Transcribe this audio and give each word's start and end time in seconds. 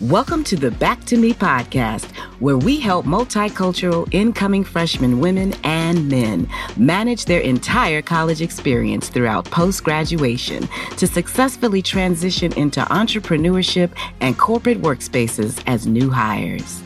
Welcome 0.00 0.44
to 0.44 0.56
the 0.56 0.70
Back 0.70 1.04
to 1.06 1.16
Me 1.16 1.32
podcast, 1.32 2.04
where 2.38 2.58
we 2.58 2.78
help 2.78 3.06
multicultural 3.06 4.06
incoming 4.12 4.62
freshman 4.62 5.20
women 5.20 5.54
and 5.64 6.08
men 6.08 6.48
manage 6.76 7.24
their 7.24 7.40
entire 7.40 8.02
college 8.02 8.42
experience 8.42 9.08
throughout 9.08 9.46
post 9.46 9.84
graduation 9.84 10.68
to 10.98 11.06
successfully 11.06 11.80
transition 11.80 12.52
into 12.54 12.80
entrepreneurship 12.82 13.90
and 14.20 14.38
corporate 14.38 14.82
workspaces 14.82 15.62
as 15.66 15.86
new 15.86 16.10
hires. 16.10 16.82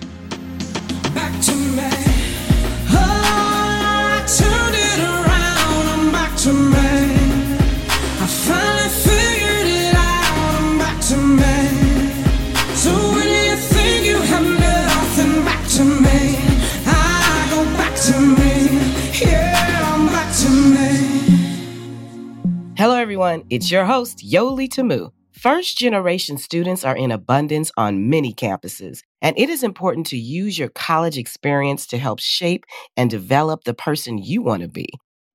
Hello, 22.80 22.96
everyone. 22.96 23.44
It's 23.50 23.70
your 23.70 23.84
host, 23.84 24.25
Yoli 24.26 24.66
Tamu. 24.66 25.11
First 25.32 25.76
generation 25.76 26.38
students 26.38 26.82
are 26.82 26.96
in 26.96 27.11
abundance 27.11 27.71
on 27.76 28.08
many 28.08 28.32
campuses, 28.32 29.02
and 29.21 29.38
it 29.38 29.50
is 29.50 29.62
important 29.62 30.07
to 30.07 30.16
use 30.16 30.58
your 30.58 30.71
college 30.71 31.18
experience 31.18 31.86
to 31.88 31.98
help 31.98 32.20
shape 32.20 32.64
and 32.97 33.11
develop 33.11 33.64
the 33.64 33.74
person 33.74 34.16
you 34.16 34.41
want 34.41 34.62
to 34.62 34.69
be. 34.69 34.88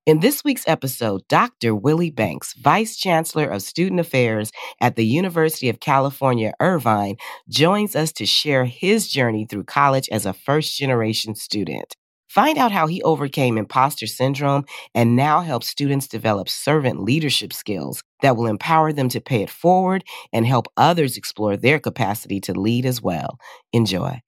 In 0.08 0.22
this 0.22 0.44
week's 0.44 0.68
episode, 0.68 1.22
Dr. 1.28 1.76
Willie 1.76 2.10
Banks, 2.10 2.56
Vice 2.56 2.98
Chancellor 2.98 3.46
of 3.46 3.62
Student 3.62 4.00
Affairs 4.00 4.52
at 4.82 4.96
the 4.96 5.06
University 5.06 5.70
of 5.70 5.80
California, 5.80 6.52
Irvine, 6.60 7.18
joins 7.48 7.96
us 7.96 8.12
to 8.14 8.26
share 8.26 8.66
his 8.66 9.08
journey 9.08 9.46
through 9.46 9.66
college 9.66 10.10
as 10.12 10.26
a 10.26 10.34
first 10.34 10.76
generation 10.76 11.36
student. 11.36 11.96
Find 12.28 12.58
out 12.58 12.72
how 12.72 12.88
he 12.88 13.02
overcame 13.04 13.58
imposter 13.58 14.08
syndrome 14.08 14.66
and 14.94 15.16
now 15.16 15.42
helps 15.42 15.68
students 15.68 16.08
develop 16.08 16.50
servant 16.50 17.02
leadership 17.02 17.54
skills 17.54 18.04
that 18.22 18.36
will 18.36 18.48
empower 18.48 18.92
them 18.92 19.10
to 19.10 19.22
pay 19.22 19.42
it 19.44 19.50
forward 19.50 20.04
and 20.34 20.46
help 20.46 20.68
others 20.76 21.18
explore 21.18 21.56
their 21.56 21.80
capacity 21.80 22.40
to 22.42 22.54
lead 22.54 22.86
as 22.86 23.02
well. 23.02 23.38
Enjoy. 23.74 24.22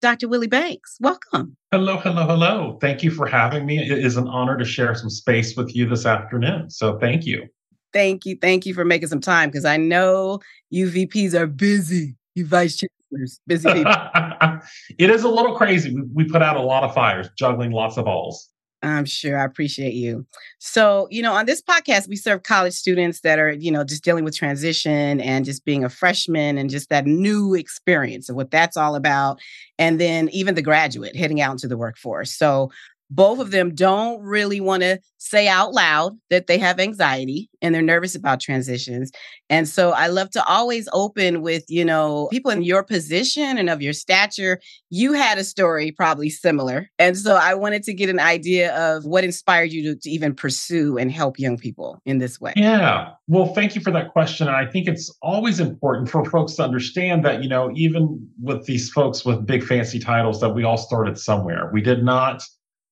Dr. 0.00 0.28
Willie 0.28 0.48
Banks, 0.48 0.96
welcome. 1.00 1.56
Hello, 1.70 1.96
hello, 1.96 2.26
hello. 2.26 2.78
Thank 2.80 3.04
you 3.04 3.10
for 3.12 3.26
having 3.26 3.64
me. 3.66 3.78
It 3.78 4.04
is 4.04 4.16
an 4.16 4.26
honor 4.26 4.58
to 4.58 4.64
share 4.64 4.94
some 4.96 5.10
space 5.10 5.56
with 5.56 5.76
you 5.76 5.88
this 5.88 6.04
afternoon. 6.04 6.70
So 6.70 6.98
thank 6.98 7.24
you. 7.24 7.46
Thank 7.92 8.26
you. 8.26 8.36
Thank 8.40 8.66
you 8.66 8.74
for 8.74 8.84
making 8.84 9.08
some 9.08 9.20
time 9.20 9.50
because 9.50 9.64
I 9.64 9.76
know 9.76 10.40
you 10.70 10.88
VPs 10.88 11.34
are 11.34 11.46
busy. 11.46 12.16
You 12.34 12.46
vice 12.46 12.82
chancellors, 13.12 13.40
busy 13.46 13.72
people. 13.72 13.92
it 14.98 15.10
is 15.10 15.22
a 15.22 15.28
little 15.28 15.56
crazy. 15.56 15.94
We, 15.94 16.02
we 16.14 16.24
put 16.24 16.42
out 16.42 16.56
a 16.56 16.62
lot 16.62 16.84
of 16.84 16.94
fires, 16.94 17.28
juggling 17.36 17.72
lots 17.72 17.96
of 17.96 18.04
balls. 18.04 18.48
I'm 18.84 19.04
sure. 19.04 19.38
I 19.38 19.44
appreciate 19.44 19.94
you. 19.94 20.26
So, 20.58 21.06
you 21.08 21.22
know, 21.22 21.34
on 21.34 21.46
this 21.46 21.62
podcast, 21.62 22.08
we 22.08 22.16
serve 22.16 22.42
college 22.42 22.72
students 22.72 23.20
that 23.20 23.38
are, 23.38 23.52
you 23.52 23.70
know, 23.70 23.84
just 23.84 24.02
dealing 24.02 24.24
with 24.24 24.36
transition 24.36 25.20
and 25.20 25.44
just 25.44 25.64
being 25.64 25.84
a 25.84 25.88
freshman 25.88 26.58
and 26.58 26.68
just 26.68 26.88
that 26.88 27.06
new 27.06 27.54
experience 27.54 28.28
of 28.28 28.34
what 28.34 28.50
that's 28.50 28.76
all 28.76 28.96
about. 28.96 29.38
And 29.78 30.00
then 30.00 30.28
even 30.30 30.56
the 30.56 30.62
graduate 30.62 31.14
heading 31.14 31.40
out 31.40 31.52
into 31.52 31.68
the 31.68 31.76
workforce. 31.76 32.32
So, 32.32 32.72
both 33.14 33.38
of 33.38 33.50
them 33.50 33.74
don't 33.74 34.20
really 34.22 34.60
want 34.60 34.82
to 34.82 34.98
say 35.18 35.46
out 35.46 35.72
loud 35.72 36.18
that 36.30 36.46
they 36.46 36.58
have 36.58 36.80
anxiety 36.80 37.48
and 37.60 37.74
they're 37.74 37.82
nervous 37.82 38.14
about 38.14 38.40
transitions. 38.40 39.12
And 39.50 39.68
so 39.68 39.90
I 39.90 40.08
love 40.08 40.30
to 40.30 40.44
always 40.46 40.88
open 40.92 41.42
with, 41.42 41.64
you 41.68 41.84
know, 41.84 42.28
people 42.32 42.50
in 42.50 42.62
your 42.62 42.82
position 42.82 43.58
and 43.58 43.70
of 43.70 43.82
your 43.82 43.92
stature. 43.92 44.60
You 44.90 45.12
had 45.12 45.38
a 45.38 45.44
story 45.44 45.92
probably 45.92 46.30
similar. 46.30 46.90
And 46.98 47.16
so 47.16 47.36
I 47.36 47.54
wanted 47.54 47.82
to 47.84 47.94
get 47.94 48.08
an 48.08 48.18
idea 48.18 48.74
of 48.74 49.04
what 49.04 49.24
inspired 49.24 49.72
you 49.72 49.94
to, 49.94 50.00
to 50.00 50.10
even 50.10 50.34
pursue 50.34 50.96
and 50.96 51.12
help 51.12 51.38
young 51.38 51.56
people 51.56 52.00
in 52.04 52.18
this 52.18 52.40
way. 52.40 52.54
Yeah. 52.56 53.10
Well, 53.28 53.54
thank 53.54 53.74
you 53.74 53.80
for 53.80 53.90
that 53.92 54.12
question. 54.12 54.48
And 54.48 54.56
I 54.56 54.66
think 54.66 54.88
it's 54.88 55.14
always 55.22 55.60
important 55.60 56.08
for 56.08 56.24
folks 56.24 56.54
to 56.54 56.64
understand 56.64 57.24
that, 57.26 57.42
you 57.42 57.48
know, 57.48 57.70
even 57.74 58.28
with 58.42 58.64
these 58.66 58.90
folks 58.90 59.24
with 59.24 59.46
big 59.46 59.62
fancy 59.62 59.98
titles, 59.98 60.40
that 60.40 60.50
we 60.50 60.64
all 60.64 60.78
started 60.78 61.18
somewhere. 61.18 61.70
We 61.72 61.82
did 61.82 62.02
not 62.02 62.42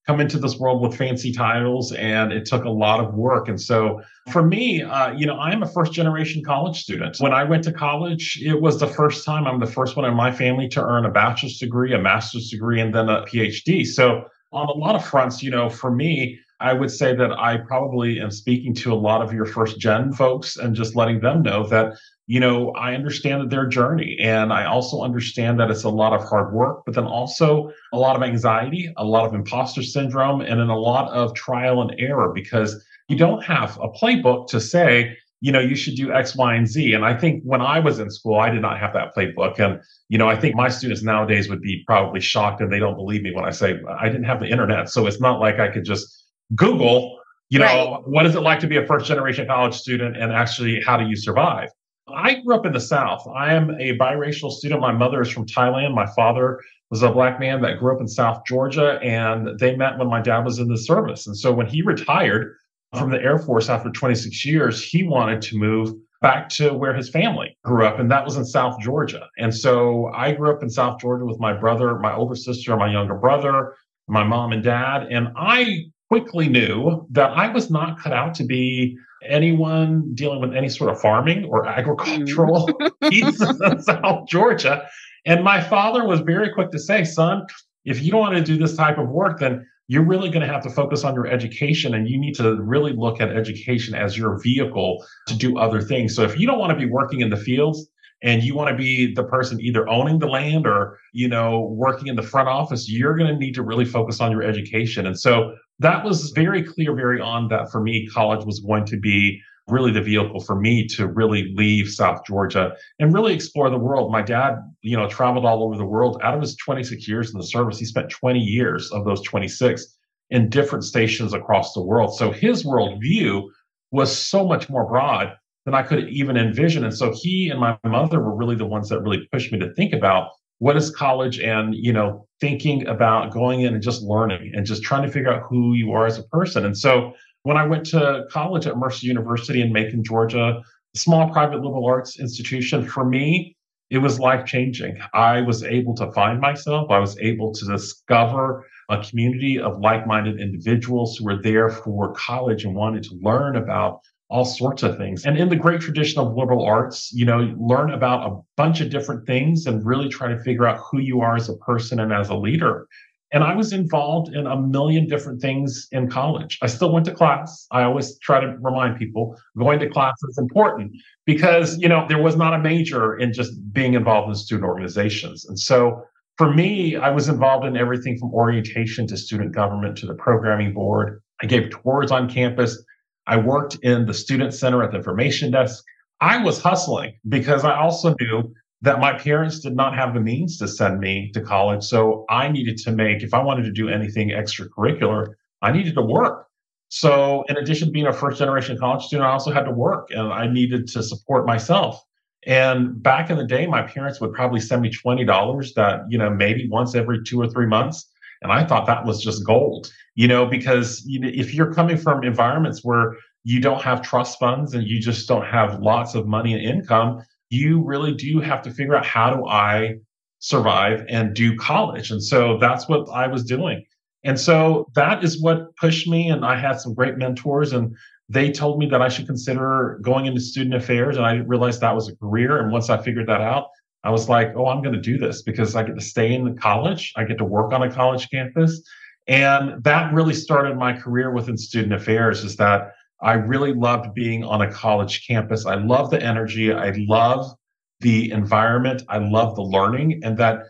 come 0.06 0.20
into 0.20 0.38
this 0.38 0.58
world 0.58 0.82
with 0.82 0.96
fancy 0.96 1.32
titles 1.32 1.92
and 1.92 2.32
it 2.32 2.46
took 2.46 2.64
a 2.64 2.70
lot 2.70 3.00
of 3.00 3.14
work. 3.14 3.48
And 3.48 3.60
so 3.60 4.02
for 4.30 4.42
me 4.42 4.82
uh, 4.82 5.12
you 5.12 5.26
know 5.26 5.38
i'm 5.38 5.62
a 5.62 5.66
first 5.66 5.92
generation 5.92 6.42
college 6.44 6.80
student. 6.82 7.16
When 7.18 7.32
i 7.32 7.44
went 7.44 7.64
to 7.64 7.72
college 7.72 8.40
it 8.42 8.60
was 8.60 8.78
the 8.78 8.86
first 8.86 9.24
time 9.24 9.46
i'm 9.46 9.60
the 9.60 9.66
first 9.66 9.96
one 9.96 10.04
in 10.04 10.14
my 10.14 10.30
family 10.30 10.68
to 10.68 10.82
earn 10.82 11.04
a 11.04 11.10
bachelor's 11.10 11.58
degree 11.58 11.92
a 11.94 11.98
master's 11.98 12.50
degree 12.50 12.80
and 12.80 12.94
then 12.94 13.08
a 13.08 13.22
phd 13.22 13.86
so 13.86 14.24
on 14.52 14.68
a 14.68 14.72
lot 14.72 14.94
of 14.94 15.04
fronts 15.04 15.42
you 15.42 15.50
know 15.50 15.68
for 15.68 15.90
me 15.90 16.38
I 16.60 16.72
would 16.72 16.90
say 16.90 17.14
that 17.16 17.32
I 17.32 17.56
probably 17.56 18.20
am 18.20 18.30
speaking 18.30 18.74
to 18.74 18.92
a 18.92 18.94
lot 18.94 19.22
of 19.22 19.32
your 19.32 19.46
first 19.46 19.78
gen 19.78 20.12
folks 20.12 20.56
and 20.56 20.74
just 20.74 20.94
letting 20.94 21.20
them 21.20 21.42
know 21.42 21.66
that 21.68 21.94
you 22.30 22.38
know, 22.38 22.70
I 22.74 22.94
understand 22.94 23.50
their 23.50 23.66
journey 23.66 24.16
and 24.20 24.52
I 24.52 24.64
also 24.64 25.02
understand 25.02 25.58
that 25.58 25.68
it's 25.68 25.82
a 25.82 25.88
lot 25.88 26.12
of 26.12 26.22
hard 26.28 26.54
work, 26.54 26.84
but 26.86 26.94
then 26.94 27.04
also 27.04 27.72
a 27.92 27.98
lot 27.98 28.14
of 28.14 28.22
anxiety, 28.22 28.88
a 28.96 29.04
lot 29.04 29.26
of 29.26 29.34
imposter 29.34 29.82
syndrome, 29.82 30.40
and 30.40 30.60
then 30.60 30.68
a 30.68 30.78
lot 30.78 31.10
of 31.10 31.34
trial 31.34 31.82
and 31.82 31.92
error 31.98 32.30
because 32.32 32.80
you 33.08 33.16
don't 33.16 33.42
have 33.42 33.76
a 33.82 33.88
playbook 33.88 34.46
to 34.50 34.60
say, 34.60 35.18
you 35.40 35.50
know, 35.50 35.58
you 35.58 35.74
should 35.74 35.96
do 35.96 36.12
X, 36.12 36.36
Y, 36.36 36.54
and 36.54 36.68
Z. 36.68 36.92
And 36.92 37.04
I 37.04 37.16
think 37.16 37.42
when 37.42 37.62
I 37.62 37.80
was 37.80 37.98
in 37.98 38.08
school, 38.12 38.38
I 38.38 38.48
did 38.48 38.62
not 38.62 38.78
have 38.78 38.92
that 38.92 39.12
playbook. 39.12 39.58
And, 39.58 39.80
you 40.08 40.16
know, 40.16 40.28
I 40.28 40.36
think 40.36 40.54
my 40.54 40.68
students 40.68 41.02
nowadays 41.02 41.48
would 41.48 41.62
be 41.62 41.82
probably 41.84 42.20
shocked 42.20 42.60
and 42.60 42.72
they 42.72 42.78
don't 42.78 42.94
believe 42.94 43.22
me 43.22 43.34
when 43.34 43.44
I 43.44 43.50
say 43.50 43.80
I 43.98 44.08
didn't 44.08 44.26
have 44.26 44.38
the 44.38 44.46
internet. 44.46 44.88
So 44.88 45.08
it's 45.08 45.20
not 45.20 45.40
like 45.40 45.58
I 45.58 45.66
could 45.66 45.84
just 45.84 46.19
Google, 46.54 47.18
you 47.48 47.58
know, 47.58 47.64
right. 47.66 48.02
what 48.06 48.26
is 48.26 48.34
it 48.34 48.40
like 48.40 48.60
to 48.60 48.66
be 48.66 48.76
a 48.76 48.86
first 48.86 49.06
generation 49.06 49.46
college 49.46 49.74
student 49.74 50.16
and 50.16 50.32
actually 50.32 50.80
how 50.80 50.96
do 50.96 51.06
you 51.08 51.16
survive? 51.16 51.68
I 52.08 52.40
grew 52.40 52.54
up 52.54 52.66
in 52.66 52.72
the 52.72 52.80
South. 52.80 53.26
I 53.34 53.54
am 53.54 53.70
a 53.70 53.96
biracial 53.96 54.50
student. 54.50 54.80
My 54.80 54.92
mother 54.92 55.20
is 55.20 55.30
from 55.30 55.46
Thailand. 55.46 55.94
My 55.94 56.06
father 56.06 56.60
was 56.90 57.02
a 57.02 57.10
black 57.10 57.38
man 57.38 57.60
that 57.62 57.78
grew 57.78 57.94
up 57.94 58.00
in 58.00 58.08
South 58.08 58.44
Georgia, 58.46 58.98
and 59.00 59.58
they 59.58 59.76
met 59.76 59.98
when 59.98 60.08
my 60.08 60.20
dad 60.20 60.44
was 60.44 60.58
in 60.58 60.68
the 60.68 60.76
service. 60.76 61.26
And 61.26 61.36
so 61.36 61.52
when 61.52 61.66
he 61.66 61.82
retired 61.82 62.56
from 62.98 63.10
the 63.10 63.22
Air 63.22 63.38
Force 63.38 63.68
after 63.68 63.90
26 63.90 64.44
years, 64.44 64.82
he 64.82 65.04
wanted 65.04 65.40
to 65.42 65.56
move 65.56 65.94
back 66.20 66.48
to 66.50 66.74
where 66.74 66.92
his 66.92 67.08
family 67.08 67.56
grew 67.64 67.86
up, 67.86 67.98
and 67.98 68.10
that 68.10 68.24
was 68.24 68.36
in 68.36 68.44
South 68.44 68.78
Georgia. 68.80 69.28
And 69.38 69.54
so 69.54 70.10
I 70.14 70.32
grew 70.32 70.50
up 70.50 70.62
in 70.62 70.68
South 70.68 71.00
Georgia 71.00 71.24
with 71.24 71.38
my 71.38 71.52
brother, 71.52 71.98
my 71.98 72.14
older 72.14 72.34
sister, 72.34 72.76
my 72.76 72.92
younger 72.92 73.14
brother, 73.14 73.74
my 74.08 74.24
mom 74.24 74.52
and 74.52 74.62
dad. 74.62 75.06
And 75.10 75.28
I 75.36 75.84
quickly 76.10 76.48
knew 76.48 77.06
that 77.10 77.30
I 77.30 77.48
was 77.52 77.70
not 77.70 78.00
cut 78.00 78.12
out 78.12 78.34
to 78.34 78.44
be 78.44 78.96
anyone 79.28 80.12
dealing 80.14 80.40
with 80.40 80.54
any 80.54 80.68
sort 80.68 80.90
of 80.90 81.00
farming 81.00 81.44
or 81.44 81.66
agricultural 81.66 82.68
mm. 82.68 82.90
in 83.70 83.82
South 83.82 84.26
Georgia. 84.26 84.88
And 85.24 85.44
my 85.44 85.60
father 85.60 86.06
was 86.06 86.20
very 86.20 86.52
quick 86.52 86.70
to 86.70 86.78
say, 86.78 87.04
son, 87.04 87.46
if 87.84 88.02
you 88.02 88.10
don't 88.10 88.20
want 88.20 88.36
to 88.36 88.42
do 88.42 88.58
this 88.58 88.76
type 88.76 88.98
of 88.98 89.08
work, 89.08 89.38
then 89.38 89.64
you're 89.86 90.04
really 90.04 90.30
going 90.30 90.46
to 90.46 90.52
have 90.52 90.62
to 90.62 90.70
focus 90.70 91.04
on 91.04 91.14
your 91.14 91.26
education 91.26 91.94
and 91.94 92.08
you 92.08 92.18
need 92.18 92.34
to 92.36 92.56
really 92.62 92.92
look 92.92 93.20
at 93.20 93.30
education 93.30 93.94
as 93.94 94.16
your 94.16 94.40
vehicle 94.42 95.04
to 95.28 95.36
do 95.36 95.58
other 95.58 95.80
things. 95.80 96.14
So 96.14 96.22
if 96.24 96.38
you 96.38 96.46
don't 96.46 96.58
want 96.58 96.70
to 96.70 96.78
be 96.78 96.90
working 96.90 97.20
in 97.20 97.30
the 97.30 97.36
fields, 97.36 97.88
and 98.22 98.42
you 98.42 98.54
want 98.54 98.68
to 98.68 98.76
be 98.76 99.14
the 99.14 99.24
person 99.24 99.58
either 99.60 99.88
owning 99.88 100.18
the 100.18 100.26
land 100.26 100.66
or 100.66 100.98
you 101.12 101.26
know 101.26 101.72
working 101.72 102.08
in 102.08 102.16
the 102.16 102.22
front 102.22 102.48
office 102.48 102.86
you're 102.86 103.16
going 103.16 103.32
to 103.32 103.38
need 103.38 103.54
to 103.54 103.62
really 103.62 103.84
focus 103.84 104.20
on 104.20 104.30
your 104.30 104.42
education 104.42 105.06
and 105.06 105.18
so 105.18 105.54
that 105.80 106.04
was 106.04 106.30
very 106.30 106.62
clear 106.62 106.94
very 106.94 107.20
on 107.20 107.48
that 107.48 107.70
for 107.70 107.80
me 107.80 108.06
college 108.06 108.44
was 108.46 108.60
going 108.60 108.84
to 108.84 108.96
be 108.98 109.40
really 109.68 109.92
the 109.92 110.02
vehicle 110.02 110.40
for 110.40 110.56
me 110.56 110.86
to 110.86 111.06
really 111.08 111.52
leave 111.54 111.88
south 111.88 112.20
georgia 112.24 112.72
and 112.98 113.12
really 113.14 113.34
explore 113.34 113.70
the 113.70 113.78
world. 113.78 114.12
My 114.12 114.22
dad 114.22 114.56
you 114.82 114.96
know 114.96 115.08
traveled 115.08 115.44
all 115.44 115.64
over 115.64 115.76
the 115.76 115.84
world. 115.84 116.20
Out 116.22 116.34
of 116.34 116.40
his 116.40 116.56
26 116.56 117.08
years 117.08 117.32
in 117.32 117.38
the 117.38 117.46
service 117.46 117.78
he 117.78 117.84
spent 117.84 118.10
20 118.10 118.38
years 118.38 118.90
of 118.92 119.04
those 119.04 119.22
26 119.22 119.96
in 120.30 120.48
different 120.48 120.84
stations 120.84 121.32
across 121.32 121.72
the 121.72 121.82
world. 121.82 122.14
So 122.14 122.30
his 122.30 122.64
worldview 122.64 123.48
was 123.90 124.16
so 124.16 124.46
much 124.46 124.68
more 124.68 124.86
broad 124.86 125.34
than 125.64 125.74
I 125.74 125.82
could 125.82 126.08
even 126.08 126.36
envision. 126.36 126.84
And 126.84 126.96
so 126.96 127.12
he 127.14 127.50
and 127.50 127.60
my 127.60 127.76
mother 127.84 128.20
were 128.20 128.34
really 128.34 128.54
the 128.54 128.66
ones 128.66 128.88
that 128.88 129.02
really 129.02 129.28
pushed 129.32 129.52
me 129.52 129.58
to 129.58 129.74
think 129.74 129.92
about 129.92 130.30
what 130.60 130.76
is 130.76 130.90
college 130.90 131.40
and, 131.40 131.74
you 131.74 131.92
know, 131.92 132.26
thinking 132.38 132.86
about 132.86 133.32
going 133.32 133.62
in 133.62 133.74
and 133.74 133.82
just 133.82 134.02
learning 134.02 134.52
and 134.54 134.64
just 134.64 134.82
trying 134.82 135.02
to 135.02 135.10
figure 135.10 135.32
out 135.32 135.42
who 135.48 135.74
you 135.74 135.92
are 135.92 136.06
as 136.06 136.18
a 136.18 136.22
person. 136.24 136.64
And 136.64 136.76
so 136.76 137.14
when 137.42 137.56
I 137.56 137.66
went 137.66 137.86
to 137.86 138.26
college 138.30 138.66
at 138.66 138.76
Mercer 138.76 139.06
University 139.06 139.62
in 139.62 139.72
Macon, 139.72 140.04
Georgia, 140.04 140.62
a 140.94 140.98
small 140.98 141.30
private 141.30 141.62
liberal 141.62 141.86
arts 141.86 142.20
institution, 142.20 142.86
for 142.86 143.06
me, 143.06 143.56
it 143.88 143.98
was 143.98 144.20
life 144.20 144.44
changing. 144.44 144.98
I 145.14 145.40
was 145.40 145.64
able 145.64 145.94
to 145.96 146.12
find 146.12 146.40
myself. 146.40 146.90
I 146.90 146.98
was 146.98 147.18
able 147.18 147.52
to 147.54 147.64
discover 147.64 148.66
a 148.90 149.02
community 149.02 149.58
of 149.58 149.80
like 149.80 150.06
minded 150.06 150.40
individuals 150.40 151.16
who 151.16 151.24
were 151.24 151.40
there 151.40 151.70
for 151.70 152.12
college 152.14 152.64
and 152.64 152.74
wanted 152.74 153.02
to 153.04 153.18
learn 153.22 153.56
about 153.56 154.00
all 154.30 154.44
sorts 154.44 154.82
of 154.82 154.96
things. 154.96 155.24
And 155.24 155.36
in 155.36 155.48
the 155.48 155.56
great 155.56 155.80
tradition 155.80 156.20
of 156.20 156.34
liberal 156.36 156.64
arts, 156.64 157.12
you 157.12 157.24
know, 157.24 157.52
learn 157.58 157.90
about 157.90 158.30
a 158.30 158.40
bunch 158.56 158.80
of 158.80 158.88
different 158.88 159.26
things 159.26 159.66
and 159.66 159.84
really 159.84 160.08
try 160.08 160.28
to 160.28 160.38
figure 160.38 160.66
out 160.66 160.78
who 160.90 161.00
you 161.00 161.20
are 161.20 161.34
as 161.34 161.48
a 161.48 161.56
person 161.56 161.98
and 161.98 162.12
as 162.12 162.28
a 162.28 162.36
leader. 162.36 162.86
And 163.32 163.44
I 163.44 163.54
was 163.54 163.72
involved 163.72 164.34
in 164.34 164.46
a 164.46 164.60
million 164.60 165.06
different 165.06 165.40
things 165.40 165.86
in 165.92 166.08
college. 166.10 166.58
I 166.62 166.66
still 166.66 166.92
went 166.92 167.06
to 167.06 167.12
class. 167.12 167.66
I 167.70 167.82
always 167.82 168.18
try 168.18 168.40
to 168.40 168.56
remind 168.60 168.98
people 168.98 169.36
going 169.56 169.78
to 169.80 169.88
class 169.88 170.14
is 170.28 170.38
important 170.38 170.92
because, 171.26 171.78
you 171.78 171.88
know, 171.88 172.06
there 172.08 172.22
was 172.22 172.36
not 172.36 172.54
a 172.54 172.58
major 172.58 173.16
in 173.16 173.32
just 173.32 173.52
being 173.72 173.94
involved 173.94 174.28
in 174.28 174.34
student 174.34 174.66
organizations. 174.66 175.44
And 175.48 175.58
so 175.58 176.02
for 176.38 176.52
me, 176.52 176.96
I 176.96 177.10
was 177.10 177.28
involved 177.28 177.66
in 177.66 177.76
everything 177.76 178.18
from 178.18 178.32
orientation 178.32 179.06
to 179.08 179.16
student 179.16 179.54
government 179.54 179.98
to 179.98 180.06
the 180.06 180.14
programming 180.14 180.72
board. 180.72 181.20
I 181.42 181.46
gave 181.46 181.70
tours 181.70 182.10
on 182.10 182.28
campus. 182.28 182.82
I 183.26 183.36
worked 183.36 183.76
in 183.82 184.06
the 184.06 184.14
student 184.14 184.54
center 184.54 184.82
at 184.82 184.90
the 184.90 184.98
information 184.98 185.50
desk. 185.50 185.84
I 186.20 186.42
was 186.42 186.60
hustling 186.60 187.14
because 187.28 187.64
I 187.64 187.78
also 187.78 188.14
knew 188.20 188.54
that 188.82 188.98
my 188.98 189.12
parents 189.12 189.60
did 189.60 189.76
not 189.76 189.94
have 189.94 190.14
the 190.14 190.20
means 190.20 190.58
to 190.58 190.68
send 190.68 191.00
me 191.00 191.30
to 191.34 191.40
college. 191.40 191.84
So 191.84 192.24
I 192.30 192.48
needed 192.48 192.78
to 192.78 192.92
make, 192.92 193.22
if 193.22 193.34
I 193.34 193.42
wanted 193.42 193.64
to 193.64 193.72
do 193.72 193.88
anything 193.88 194.30
extracurricular, 194.30 195.34
I 195.62 195.72
needed 195.72 195.94
to 195.94 196.02
work. 196.02 196.46
So 196.88 197.44
in 197.48 197.56
addition 197.56 197.88
to 197.88 197.92
being 197.92 198.06
a 198.06 198.12
first 198.12 198.38
generation 198.38 198.78
college 198.78 199.04
student, 199.04 199.26
I 199.26 199.32
also 199.32 199.52
had 199.52 199.64
to 199.64 199.70
work 199.70 200.08
and 200.10 200.32
I 200.32 200.46
needed 200.46 200.88
to 200.88 201.02
support 201.02 201.46
myself. 201.46 202.02
And 202.46 203.00
back 203.02 203.28
in 203.30 203.36
the 203.36 203.46
day, 203.46 203.66
my 203.66 203.82
parents 203.82 204.20
would 204.20 204.32
probably 204.32 204.60
send 204.60 204.82
me 204.82 204.90
$20 204.90 205.74
that, 205.74 206.00
you 206.08 206.18
know, 206.18 206.30
maybe 206.30 206.68
once 206.68 206.94
every 206.94 207.22
two 207.22 207.40
or 207.40 207.48
three 207.48 207.66
months. 207.66 208.08
And 208.42 208.52
I 208.52 208.64
thought 208.64 208.86
that 208.86 209.04
was 209.04 209.22
just 209.22 209.44
gold, 209.44 209.92
you 210.14 210.28
know, 210.28 210.46
because 210.46 211.02
you 211.06 211.20
know, 211.20 211.30
if 211.32 211.54
you're 211.54 211.72
coming 211.72 211.96
from 211.96 212.24
environments 212.24 212.82
where 212.82 213.16
you 213.44 213.60
don't 213.60 213.82
have 213.82 214.02
trust 214.02 214.38
funds 214.38 214.74
and 214.74 214.86
you 214.86 215.00
just 215.00 215.28
don't 215.28 215.46
have 215.46 215.80
lots 215.80 216.14
of 216.14 216.26
money 216.26 216.52
and 216.54 216.62
income, 216.62 217.22
you 217.50 217.82
really 217.82 218.14
do 218.14 218.40
have 218.40 218.62
to 218.62 218.70
figure 218.70 218.94
out 218.94 219.04
how 219.04 219.34
do 219.34 219.46
I 219.46 219.96
survive 220.38 221.04
and 221.08 221.34
do 221.34 221.56
college. 221.56 222.10
And 222.10 222.22
so 222.22 222.58
that's 222.58 222.88
what 222.88 223.08
I 223.10 223.26
was 223.26 223.44
doing. 223.44 223.84
And 224.24 224.38
so 224.38 224.90
that 224.94 225.24
is 225.24 225.40
what 225.40 225.74
pushed 225.76 226.06
me. 226.06 226.28
And 226.28 226.44
I 226.44 226.58
had 226.58 226.80
some 226.80 226.94
great 226.94 227.16
mentors, 227.16 227.72
and 227.72 227.94
they 228.28 228.50
told 228.50 228.78
me 228.78 228.86
that 228.86 229.02
I 229.02 229.08
should 229.08 229.26
consider 229.26 229.98
going 230.02 230.26
into 230.26 230.40
student 230.40 230.74
affairs. 230.74 231.16
And 231.16 231.24
I 231.24 231.36
realized 231.36 231.80
that 231.80 231.94
was 231.94 232.08
a 232.08 232.16
career. 232.16 232.58
And 232.58 232.70
once 232.70 232.90
I 232.90 233.02
figured 233.02 233.28
that 233.28 233.40
out, 233.40 233.68
I 234.02 234.10
was 234.10 234.28
like, 234.28 234.52
oh, 234.56 234.66
I'm 234.66 234.82
going 234.82 234.94
to 234.94 235.00
do 235.00 235.18
this 235.18 235.42
because 235.42 235.76
I 235.76 235.82
get 235.82 235.94
to 235.94 236.00
stay 236.00 236.32
in 236.34 236.44
the 236.44 236.58
college, 236.60 237.12
I 237.16 237.24
get 237.24 237.38
to 237.38 237.44
work 237.44 237.72
on 237.72 237.82
a 237.82 237.90
college 237.90 238.30
campus. 238.30 238.82
And 239.26 239.82
that 239.84 240.12
really 240.12 240.34
started 240.34 240.76
my 240.76 240.92
career 240.92 241.30
within 241.32 241.56
student 241.56 241.92
affairs 241.92 242.42
is 242.42 242.56
that 242.56 242.92
I 243.22 243.34
really 243.34 243.74
loved 243.74 244.14
being 244.14 244.42
on 244.44 244.62
a 244.62 244.72
college 244.72 245.26
campus. 245.26 245.66
I 245.66 245.74
love 245.74 246.10
the 246.10 246.22
energy. 246.22 246.72
I 246.72 246.92
love 246.96 247.54
the 248.00 248.30
environment. 248.30 249.02
I 249.08 249.18
love 249.18 249.56
the 249.56 249.62
learning 249.62 250.20
and 250.24 250.38
that 250.38 250.62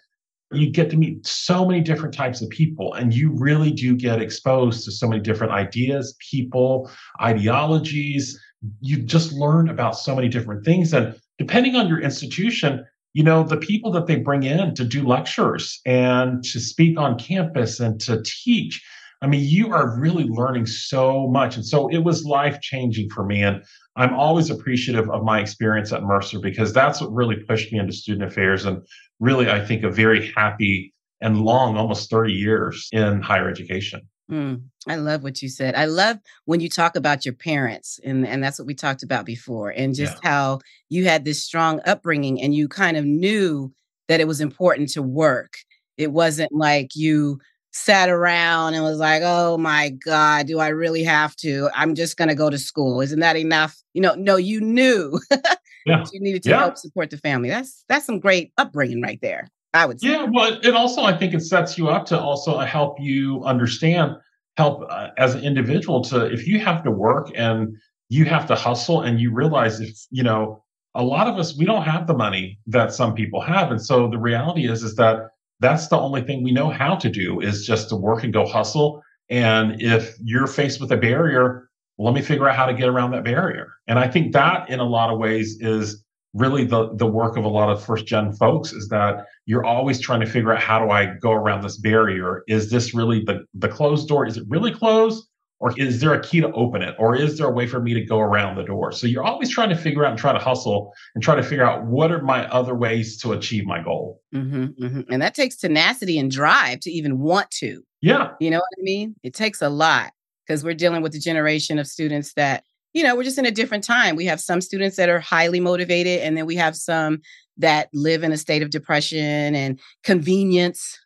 you 0.53 0.69
get 0.69 0.91
to 0.91 0.97
meet 0.97 1.25
so 1.25 1.65
many 1.65 1.81
different 1.81 2.12
types 2.12 2.43
of 2.43 2.50
people 2.50 2.94
and 2.94 3.15
you 3.15 3.31
really 3.38 3.71
do 3.71 3.94
get 3.94 4.21
exposed 4.21 4.85
to 4.85 4.91
so 4.91 5.06
many 5.06 5.23
different 5.23 5.53
ideas, 5.53 6.17
people, 6.31 6.91
ideologies. 7.23 8.38
You 8.81 9.00
just 9.03 9.32
learn 9.32 9.69
about 9.69 9.97
so 9.97 10.15
many 10.15 10.29
different 10.29 10.65
things. 10.65 10.93
And 10.93 11.15
depending 11.38 11.77
on 11.77 11.87
your 11.87 12.00
institution, 12.00 12.85
you 13.12 13.24
know, 13.24 13.42
the 13.42 13.56
people 13.56 13.90
that 13.92 14.06
they 14.06 14.16
bring 14.16 14.44
in 14.44 14.74
to 14.74 14.84
do 14.84 15.06
lectures 15.06 15.80
and 15.84 16.44
to 16.44 16.60
speak 16.60 16.98
on 16.98 17.18
campus 17.18 17.80
and 17.80 18.00
to 18.02 18.22
teach, 18.24 18.82
I 19.22 19.26
mean, 19.26 19.44
you 19.44 19.72
are 19.72 19.98
really 19.98 20.24
learning 20.24 20.66
so 20.66 21.28
much. 21.28 21.56
And 21.56 21.66
so 21.66 21.88
it 21.88 21.98
was 21.98 22.24
life 22.24 22.60
changing 22.60 23.10
for 23.10 23.24
me. 23.24 23.42
And 23.42 23.62
I'm 23.96 24.14
always 24.14 24.48
appreciative 24.48 25.10
of 25.10 25.24
my 25.24 25.40
experience 25.40 25.92
at 25.92 26.04
Mercer 26.04 26.38
because 26.38 26.72
that's 26.72 27.00
what 27.00 27.12
really 27.12 27.36
pushed 27.36 27.72
me 27.72 27.78
into 27.78 27.92
student 27.92 28.30
affairs 28.30 28.64
and 28.64 28.80
really, 29.18 29.50
I 29.50 29.64
think, 29.64 29.82
a 29.82 29.90
very 29.90 30.32
happy 30.36 30.94
and 31.20 31.42
long, 31.42 31.76
almost 31.76 32.08
30 32.08 32.32
years 32.32 32.88
in 32.92 33.20
higher 33.20 33.48
education. 33.48 34.00
Mm, 34.31 34.62
I 34.87 34.97
love 34.97 35.23
what 35.23 35.43
you 35.43 35.49
said. 35.49 35.75
I 35.75 35.87
love 35.87 36.19
when 36.44 36.61
you 36.61 36.69
talk 36.69 36.97
about 36.97 37.25
your 37.25 37.35
parents, 37.35 37.99
and, 38.05 38.27
and 38.27 38.43
that's 38.43 38.59
what 38.59 38.67
we 38.67 38.75
talked 38.75 39.03
about 39.03 39.27
before, 39.27 39.71
and 39.71 39.94
just 39.94 40.19
yeah. 40.23 40.31
how 40.31 40.61
you 40.88 41.06
had 41.06 41.25
this 41.25 41.43
strong 41.43 41.81
upbringing 41.85 42.41
and 42.41 42.55
you 42.55 42.69
kind 42.69 42.97
of 42.97 43.05
knew 43.05 43.73
that 44.09 44.21
it 44.21 44.29
was 44.29 44.41
important 44.41 44.88
to 44.91 45.03
work. 45.03 45.59
It 45.97 46.12
wasn't 46.12 46.53
like 46.53 46.94
you 46.94 47.41
sat 47.73 48.09
around 48.09 48.75
and 48.75 48.82
was 48.82 48.99
like, 48.99 49.23
oh 49.25 49.56
my 49.56 49.91
God, 49.91 50.47
do 50.47 50.59
I 50.59 50.69
really 50.69 51.05
have 51.05 51.37
to? 51.37 51.71
I'm 51.75 51.94
just 51.94 52.17
going 52.17 52.29
to 52.29 52.35
go 52.35 52.50
to 52.50 52.59
school. 52.59 53.00
Isn't 53.00 53.21
that 53.21 53.37
enough? 53.37 53.77
You 53.94 54.00
know, 54.03 54.15
no, 54.15 54.37
you 54.37 54.61
knew 54.61 55.21
yeah. 55.87 56.05
you 56.12 56.21
needed 56.21 56.43
to 56.44 56.50
yeah. 56.50 56.59
help 56.59 56.79
support 56.79 57.11
the 57.11 57.19
family. 57.19 57.49
That's 57.49 57.85
that's 57.88 58.06
some 58.06 58.21
great 58.21 58.53
upbringing 58.59 59.03
right 59.03 59.21
there. 59.23 59.49
I 59.72 59.87
would 59.87 60.00
say. 60.00 60.08
Yeah, 60.11 60.26
well, 60.32 60.58
it 60.62 60.75
also 60.75 61.02
I 61.02 61.17
think 61.17 61.34
it 61.34 61.40
sets 61.40 61.78
you 61.78 61.88
up 61.88 62.06
to 62.06 62.19
also 62.19 62.58
help 62.58 62.99
you 63.00 63.43
understand, 63.44 64.17
help 64.56 64.84
uh, 64.88 65.08
as 65.17 65.34
an 65.34 65.44
individual 65.44 66.02
to 66.05 66.26
if 66.26 66.46
you 66.46 66.58
have 66.61 66.82
to 66.84 66.90
work 66.90 67.31
and 67.34 67.76
you 68.08 68.25
have 68.25 68.46
to 68.49 68.55
hustle 68.55 69.02
and 69.02 69.20
you 69.20 69.32
realize 69.32 69.81
if 69.81 69.96
you 70.11 70.22
know 70.22 70.62
a 70.94 71.05
lot 71.05 71.28
of 71.28 71.37
us 71.38 71.56
we 71.56 71.64
don't 71.64 71.84
have 71.84 72.08
the 72.08 72.14
money 72.14 72.58
that 72.67 72.93
some 72.93 73.14
people 73.14 73.40
have, 73.40 73.70
and 73.70 73.84
so 73.84 74.08
the 74.08 74.19
reality 74.19 74.69
is 74.69 74.82
is 74.82 74.96
that 74.96 75.28
that's 75.61 75.88
the 75.88 75.99
only 75.99 76.22
thing 76.22 76.43
we 76.43 76.52
know 76.52 76.70
how 76.70 76.96
to 76.96 77.11
do 77.11 77.40
is 77.40 77.67
just 77.67 77.90
to 77.90 77.96
work 77.96 78.25
and 78.25 78.32
go 78.32 78.46
hustle. 78.46 79.02
And 79.28 79.81
if 79.81 80.17
you're 80.22 80.46
faced 80.46 80.81
with 80.81 80.90
a 80.90 80.96
barrier, 80.96 81.69
let 81.99 82.14
me 82.14 82.22
figure 82.22 82.49
out 82.49 82.56
how 82.56 82.67
to 82.67 82.75
get 82.75 82.88
around 82.88 83.12
that 83.12 83.25
barrier. 83.25 83.69
And 83.87 83.99
I 83.99 84.08
think 84.08 84.32
that 84.32 84.69
in 84.70 84.81
a 84.81 84.84
lot 84.84 85.12
of 85.12 85.19
ways 85.19 85.58
is 85.61 86.02
really 86.35 86.65
the, 86.65 86.94
the 86.94 87.06
work 87.06 87.37
of 87.37 87.44
a 87.44 87.49
lot 87.49 87.71
of 87.71 87.85
first 87.85 88.06
gen 88.06 88.32
folks 88.32 88.73
is 88.73 88.88
that 88.88 89.27
you're 89.47 89.65
always 89.65 90.00
trying 90.00 90.21
to 90.21 90.27
figure 90.27 90.53
out 90.53 90.62
how 90.62 90.79
do 90.79 90.91
I 90.91 91.15
go 91.21 91.32
around 91.32 91.62
this 91.62 91.77
barrier? 91.77 92.44
Is 92.47 92.71
this 92.71 92.94
really 92.94 93.23
the, 93.25 93.44
the 93.55 93.69
closed 93.69 94.09
door? 94.09 94.27
Is 94.27 94.37
it 94.37 94.44
really 94.49 94.73
closed? 94.73 95.27
Or 95.59 95.79
is 95.79 96.00
there 96.00 96.15
a 96.15 96.23
key 96.23 96.41
to 96.41 96.50
open 96.53 96.81
it? 96.81 96.94
Or 96.99 97.15
is 97.15 97.37
there 97.37 97.47
a 97.47 97.53
way 97.53 97.67
for 97.67 97.81
me 97.81 97.93
to 97.93 98.03
go 98.03 98.19
around 98.19 98.56
the 98.56 98.62
door? 98.62 98.93
So 98.93 99.06
you're 99.06 99.25
always 99.25 99.50
trying 99.50 99.69
to 99.69 99.77
figure 99.77 100.06
out 100.06 100.11
and 100.12 100.19
try 100.19 100.32
to 100.32 100.38
hustle 100.38 100.94
and 101.15 101.23
try 101.23 101.35
to 101.35 101.43
figure 101.43 101.67
out 101.67 101.85
what 101.85 102.11
are 102.11 102.23
my 102.23 102.49
other 102.49 102.75
ways 102.75 103.19
to 103.19 103.32
achieve 103.32 103.67
my 103.67 103.82
goal. 103.82 104.23
Mm-hmm, 104.35 104.82
mm-hmm. 104.82 105.12
And 105.12 105.21
that 105.21 105.35
takes 105.35 105.56
tenacity 105.56 106.19
and 106.19 106.31
drive 106.31 106.81
to 106.81 106.91
even 106.91 107.19
want 107.19 107.50
to. 107.53 107.82
Yeah. 108.00 108.31
You 108.41 108.50
know 108.50 108.56
what 108.56 108.79
I 108.79 108.82
mean? 108.82 109.17
It 109.23 109.35
takes 109.35 109.61
a 109.61 109.69
lot 109.69 110.12
because 110.47 110.65
we're 110.65 110.73
dealing 110.73 111.03
with 111.03 111.15
a 111.15 111.19
generation 111.19 111.79
of 111.79 111.87
students 111.87 112.32
that, 112.35 112.65
you 112.92 113.02
know, 113.02 113.14
we're 113.14 113.25
just 113.25 113.38
in 113.38 113.46
a 113.46 113.50
different 113.50 113.84
time. 113.84 114.16
We 114.16 114.26
have 114.26 114.40
some 114.40 114.60
students 114.60 114.96
that 114.96 115.08
are 115.08 115.20
highly 115.20 115.60
motivated, 115.60 116.20
and 116.20 116.37
then 116.37 116.46
we 116.46 116.56
have 116.56 116.76
some 116.76 117.20
that 117.56 117.88
live 117.92 118.22
in 118.22 118.32
a 118.32 118.37
state 118.37 118.62
of 118.62 118.70
depression 118.70 119.54
and 119.54 119.78
convenience 120.02 120.98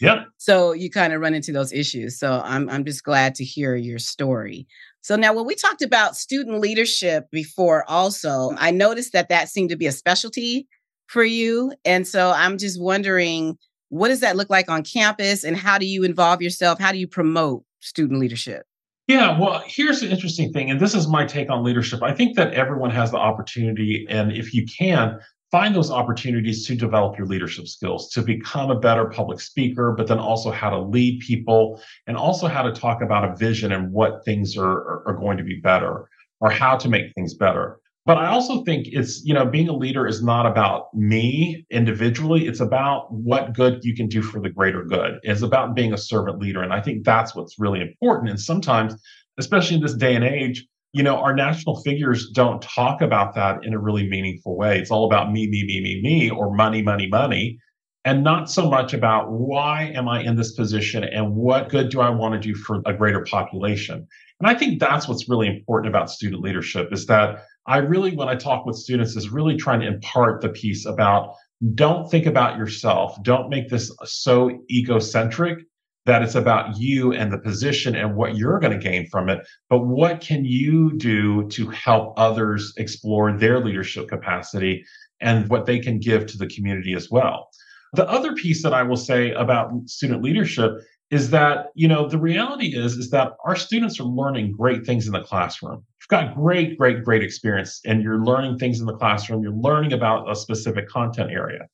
yeah. 0.00 0.24
So 0.38 0.72
you 0.72 0.90
kind 0.90 1.12
of 1.12 1.20
run 1.20 1.34
into 1.34 1.52
those 1.52 1.72
issues. 1.72 2.18
So 2.18 2.42
I'm 2.44 2.68
I'm 2.68 2.84
just 2.84 3.04
glad 3.04 3.34
to 3.36 3.44
hear 3.44 3.76
your 3.76 3.98
story. 3.98 4.66
So 5.00 5.16
now 5.16 5.34
when 5.34 5.46
we 5.46 5.54
talked 5.54 5.82
about 5.82 6.16
student 6.16 6.60
leadership 6.60 7.26
before 7.30 7.88
also, 7.88 8.52
I 8.58 8.70
noticed 8.70 9.12
that 9.12 9.28
that 9.28 9.48
seemed 9.48 9.70
to 9.70 9.76
be 9.76 9.86
a 9.86 9.92
specialty 9.92 10.66
for 11.06 11.24
you. 11.24 11.72
And 11.84 12.06
so 12.06 12.30
I'm 12.30 12.58
just 12.58 12.80
wondering 12.80 13.58
what 13.90 14.08
does 14.08 14.20
that 14.20 14.36
look 14.36 14.50
like 14.50 14.70
on 14.70 14.82
campus 14.82 15.44
and 15.44 15.56
how 15.56 15.78
do 15.78 15.86
you 15.86 16.04
involve 16.04 16.42
yourself? 16.42 16.80
How 16.80 16.90
do 16.90 16.98
you 16.98 17.06
promote 17.06 17.64
student 17.80 18.18
leadership? 18.18 18.64
Yeah, 19.06 19.38
well, 19.38 19.62
here's 19.66 20.00
the 20.00 20.10
interesting 20.10 20.50
thing, 20.52 20.70
and 20.70 20.80
this 20.80 20.94
is 20.94 21.06
my 21.06 21.26
take 21.26 21.50
on 21.50 21.62
leadership. 21.62 22.02
I 22.02 22.12
think 22.12 22.36
that 22.36 22.54
everyone 22.54 22.90
has 22.90 23.10
the 23.10 23.18
opportunity, 23.18 24.06
and 24.08 24.32
if 24.32 24.54
you 24.54 24.64
can, 24.66 25.20
find 25.50 25.74
those 25.74 25.90
opportunities 25.90 26.66
to 26.66 26.74
develop 26.74 27.16
your 27.18 27.26
leadership 27.26 27.68
skills, 27.68 28.10
to 28.10 28.22
become 28.22 28.70
a 28.70 28.80
better 28.80 29.04
public 29.04 29.40
speaker, 29.40 29.92
but 29.92 30.06
then 30.06 30.18
also 30.18 30.50
how 30.50 30.70
to 30.70 30.80
lead 30.80 31.20
people 31.20 31.80
and 32.06 32.16
also 32.16 32.48
how 32.48 32.62
to 32.62 32.72
talk 32.72 33.02
about 33.02 33.30
a 33.30 33.36
vision 33.36 33.72
and 33.72 33.92
what 33.92 34.24
things 34.24 34.56
are, 34.56 35.06
are 35.06 35.14
going 35.14 35.36
to 35.36 35.44
be 35.44 35.60
better 35.60 36.08
or 36.40 36.50
how 36.50 36.76
to 36.76 36.88
make 36.88 37.12
things 37.14 37.34
better. 37.34 37.78
But 38.06 38.18
I 38.18 38.26
also 38.26 38.62
think 38.64 38.88
it's, 38.90 39.24
you 39.24 39.32
know, 39.32 39.46
being 39.46 39.68
a 39.68 39.76
leader 39.76 40.06
is 40.06 40.22
not 40.22 40.44
about 40.44 40.92
me 40.92 41.64
individually. 41.70 42.46
It's 42.46 42.60
about 42.60 43.10
what 43.10 43.54
good 43.54 43.82
you 43.82 43.96
can 43.96 44.08
do 44.08 44.20
for 44.20 44.40
the 44.40 44.50
greater 44.50 44.84
good. 44.84 45.20
It's 45.22 45.40
about 45.40 45.74
being 45.74 45.94
a 45.94 45.98
servant 45.98 46.38
leader. 46.38 46.62
And 46.62 46.72
I 46.72 46.82
think 46.82 47.04
that's 47.04 47.34
what's 47.34 47.58
really 47.58 47.80
important. 47.80 48.28
And 48.28 48.38
sometimes, 48.38 48.94
especially 49.38 49.76
in 49.76 49.82
this 49.82 49.94
day 49.94 50.14
and 50.14 50.24
age, 50.24 50.66
you 50.92 51.02
know, 51.02 51.16
our 51.16 51.34
national 51.34 51.80
figures 51.82 52.30
don't 52.30 52.60
talk 52.60 53.00
about 53.00 53.34
that 53.34 53.64
in 53.64 53.72
a 53.72 53.78
really 53.78 54.06
meaningful 54.06 54.56
way. 54.56 54.78
It's 54.78 54.90
all 54.90 55.06
about 55.06 55.32
me, 55.32 55.48
me, 55.48 55.64
me, 55.64 55.80
me, 55.80 56.00
me, 56.02 56.30
or 56.30 56.54
money, 56.54 56.82
money, 56.82 57.08
money, 57.08 57.58
and 58.04 58.22
not 58.22 58.50
so 58.50 58.68
much 58.68 58.92
about 58.92 59.32
why 59.32 59.92
am 59.94 60.08
I 60.08 60.22
in 60.22 60.36
this 60.36 60.52
position 60.52 61.04
and 61.04 61.34
what 61.34 61.70
good 61.70 61.88
do 61.88 62.00
I 62.00 62.10
want 62.10 62.34
to 62.34 62.40
do 62.40 62.54
for 62.54 62.82
a 62.84 62.92
greater 62.92 63.24
population. 63.24 64.06
And 64.40 64.48
I 64.48 64.54
think 64.54 64.78
that's 64.78 65.08
what's 65.08 65.28
really 65.28 65.48
important 65.48 65.88
about 65.88 66.10
student 66.10 66.42
leadership 66.42 66.92
is 66.92 67.06
that 67.06 67.44
I 67.66 67.78
really, 67.78 68.14
when 68.14 68.28
I 68.28 68.34
talk 68.34 68.66
with 68.66 68.76
students, 68.76 69.16
is 69.16 69.30
really 69.30 69.56
trying 69.56 69.80
to 69.80 69.86
impart 69.86 70.40
the 70.40 70.50
piece 70.50 70.86
about 70.86 71.34
don't 71.74 72.10
think 72.10 72.26
about 72.26 72.58
yourself. 72.58 73.22
Don't 73.22 73.48
make 73.48 73.68
this 73.68 73.90
so 74.04 74.62
egocentric 74.70 75.60
that 76.06 76.22
it's 76.22 76.34
about 76.34 76.76
you 76.78 77.12
and 77.12 77.32
the 77.32 77.38
position 77.38 77.96
and 77.96 78.14
what 78.14 78.36
you're 78.36 78.58
going 78.58 78.78
to 78.78 78.88
gain 78.90 79.06
from 79.08 79.30
it, 79.30 79.46
but 79.70 79.86
what 79.86 80.20
can 80.20 80.44
you 80.44 80.92
do 80.98 81.48
to 81.48 81.68
help 81.68 82.12
others 82.18 82.74
explore 82.76 83.32
their 83.32 83.64
leadership 83.64 84.08
capacity 84.08 84.84
and 85.20 85.48
what 85.48 85.64
they 85.64 85.78
can 85.78 85.98
give 85.98 86.26
to 86.26 86.36
the 86.36 86.46
community 86.48 86.92
as 86.92 87.10
well. 87.10 87.48
The 87.94 88.08
other 88.08 88.34
piece 88.34 88.62
that 88.64 88.74
I 88.74 88.82
will 88.82 88.96
say 88.96 89.30
about 89.32 89.70
student 89.88 90.22
leadership 90.22 90.72
is 91.14 91.30
that 91.30 91.66
you 91.76 91.86
know 91.86 92.08
the 92.08 92.18
reality 92.18 92.76
is 92.76 92.96
is 92.96 93.10
that 93.10 93.34
our 93.44 93.54
students 93.54 94.00
are 94.00 94.04
learning 94.20 94.50
great 94.50 94.84
things 94.84 95.06
in 95.06 95.12
the 95.12 95.20
classroom. 95.20 95.84
You've 96.00 96.08
got 96.08 96.34
great 96.34 96.76
great 96.76 97.04
great 97.04 97.22
experience 97.22 97.80
and 97.84 98.02
you're 98.02 98.24
learning 98.24 98.58
things 98.58 98.80
in 98.80 98.86
the 98.86 98.96
classroom. 98.96 99.40
You're 99.44 99.62
learning 99.68 99.92
about 99.92 100.28
a 100.28 100.34
specific 100.34 100.88
content 100.88 101.30
area. 101.30 101.68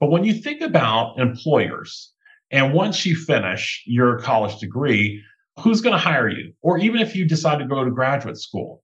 But 0.00 0.10
when 0.10 0.24
you 0.24 0.34
think 0.34 0.60
about 0.60 1.20
employers 1.20 2.12
and 2.50 2.74
once 2.74 3.06
you 3.06 3.14
finish 3.14 3.82
your 3.86 4.18
college 4.18 4.58
degree 4.58 5.22
who's 5.60 5.80
going 5.82 5.92
to 5.92 5.98
hire 5.98 6.28
you? 6.28 6.52
Or 6.62 6.78
even 6.78 7.00
if 7.00 7.14
you 7.14 7.28
decide 7.28 7.58
to 7.58 7.66
go 7.66 7.84
to 7.84 7.90
graduate 7.92 8.38
school 8.38 8.82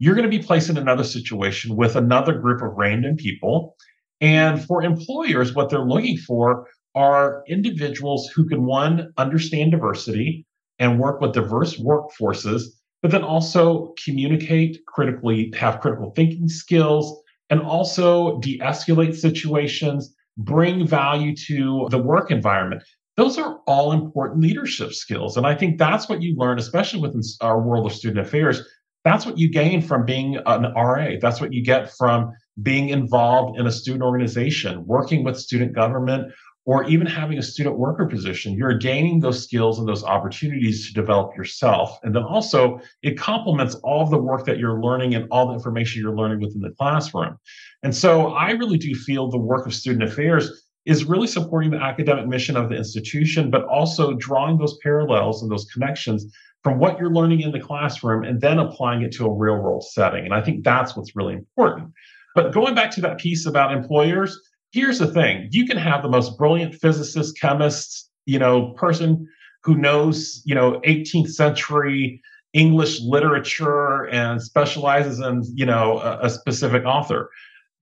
you're 0.00 0.14
going 0.14 0.30
to 0.30 0.38
be 0.38 0.44
placed 0.44 0.68
in 0.70 0.76
another 0.76 1.04
situation 1.04 1.74
with 1.74 1.96
another 1.96 2.34
group 2.34 2.62
of 2.62 2.72
random 2.76 3.16
people. 3.16 3.74
And 4.20 4.64
for 4.64 4.82
employers 4.82 5.54
what 5.54 5.70
they're 5.70 5.90
looking 5.94 6.18
for 6.18 6.68
are 6.94 7.42
individuals 7.48 8.28
who 8.34 8.48
can, 8.48 8.64
one, 8.64 9.12
understand 9.16 9.72
diversity 9.72 10.46
and 10.78 10.98
work 10.98 11.20
with 11.20 11.32
diverse 11.32 11.78
workforces, 11.80 12.62
but 13.02 13.10
then 13.10 13.22
also 13.22 13.94
communicate 14.04 14.80
critically, 14.86 15.52
have 15.56 15.80
critical 15.80 16.12
thinking 16.16 16.48
skills, 16.48 17.22
and 17.50 17.60
also 17.60 18.38
de 18.40 18.58
escalate 18.58 19.14
situations, 19.14 20.14
bring 20.36 20.86
value 20.86 21.34
to 21.34 21.86
the 21.90 21.98
work 21.98 22.30
environment. 22.30 22.82
Those 23.16 23.38
are 23.38 23.58
all 23.66 23.92
important 23.92 24.40
leadership 24.40 24.92
skills. 24.92 25.36
And 25.36 25.46
I 25.46 25.54
think 25.54 25.78
that's 25.78 26.08
what 26.08 26.22
you 26.22 26.36
learn, 26.36 26.58
especially 26.58 27.00
within 27.00 27.22
our 27.40 27.60
world 27.60 27.86
of 27.86 27.92
student 27.92 28.24
affairs. 28.24 28.62
That's 29.04 29.26
what 29.26 29.38
you 29.38 29.50
gain 29.50 29.80
from 29.80 30.04
being 30.04 30.36
an 30.46 30.72
RA. 30.74 31.12
That's 31.20 31.40
what 31.40 31.52
you 31.52 31.64
get 31.64 31.92
from 31.96 32.30
being 32.62 32.90
involved 32.90 33.58
in 33.58 33.66
a 33.66 33.72
student 33.72 34.02
organization, 34.02 34.84
working 34.86 35.24
with 35.24 35.38
student 35.38 35.74
government, 35.74 36.32
or 36.68 36.84
even 36.84 37.06
having 37.06 37.38
a 37.38 37.42
student 37.42 37.78
worker 37.78 38.04
position, 38.04 38.52
you're 38.52 38.76
gaining 38.76 39.20
those 39.20 39.42
skills 39.42 39.78
and 39.78 39.88
those 39.88 40.04
opportunities 40.04 40.86
to 40.86 40.92
develop 40.92 41.34
yourself. 41.34 41.98
And 42.02 42.14
then 42.14 42.22
also, 42.22 42.78
it 43.02 43.18
complements 43.18 43.76
all 43.76 44.04
the 44.04 44.18
work 44.18 44.44
that 44.44 44.58
you're 44.58 44.78
learning 44.78 45.14
and 45.14 45.26
all 45.30 45.48
the 45.48 45.54
information 45.54 46.02
you're 46.02 46.14
learning 46.14 46.40
within 46.40 46.60
the 46.60 46.74
classroom. 46.78 47.38
And 47.82 47.96
so, 47.96 48.34
I 48.34 48.50
really 48.50 48.76
do 48.76 48.94
feel 48.94 49.30
the 49.30 49.38
work 49.38 49.66
of 49.66 49.72
student 49.72 50.02
affairs 50.02 50.62
is 50.84 51.06
really 51.06 51.26
supporting 51.26 51.70
the 51.70 51.78
academic 51.78 52.26
mission 52.26 52.54
of 52.54 52.68
the 52.68 52.76
institution, 52.76 53.50
but 53.50 53.64
also 53.64 54.12
drawing 54.12 54.58
those 54.58 54.76
parallels 54.82 55.40
and 55.40 55.50
those 55.50 55.64
connections 55.72 56.26
from 56.62 56.78
what 56.78 56.98
you're 56.98 57.14
learning 57.14 57.40
in 57.40 57.50
the 57.50 57.60
classroom 57.60 58.24
and 58.24 58.42
then 58.42 58.58
applying 58.58 59.00
it 59.00 59.12
to 59.12 59.24
a 59.24 59.32
real 59.32 59.56
world 59.56 59.84
setting. 59.84 60.26
And 60.26 60.34
I 60.34 60.42
think 60.42 60.64
that's 60.64 60.94
what's 60.94 61.16
really 61.16 61.32
important. 61.32 61.94
But 62.34 62.52
going 62.52 62.74
back 62.74 62.90
to 62.92 63.00
that 63.00 63.16
piece 63.16 63.46
about 63.46 63.72
employers, 63.72 64.38
here's 64.72 64.98
the 64.98 65.06
thing. 65.06 65.48
You 65.50 65.66
can 65.66 65.76
have 65.76 66.02
the 66.02 66.08
most 66.08 66.36
brilliant 66.38 66.74
physicist 66.74 67.38
chemist 67.40 68.10
you 68.26 68.38
know 68.38 68.72
person 68.72 69.26
who 69.64 69.74
knows 69.74 70.42
you 70.44 70.54
know 70.54 70.80
18th 70.86 71.30
century 71.30 72.20
english 72.52 73.00
literature 73.00 74.06
and 74.08 74.42
specializes 74.42 75.18
in 75.18 75.42
you 75.54 75.66
know 75.66 75.98
a, 75.98 76.26
a 76.26 76.30
specific 76.30 76.84
author. 76.84 77.30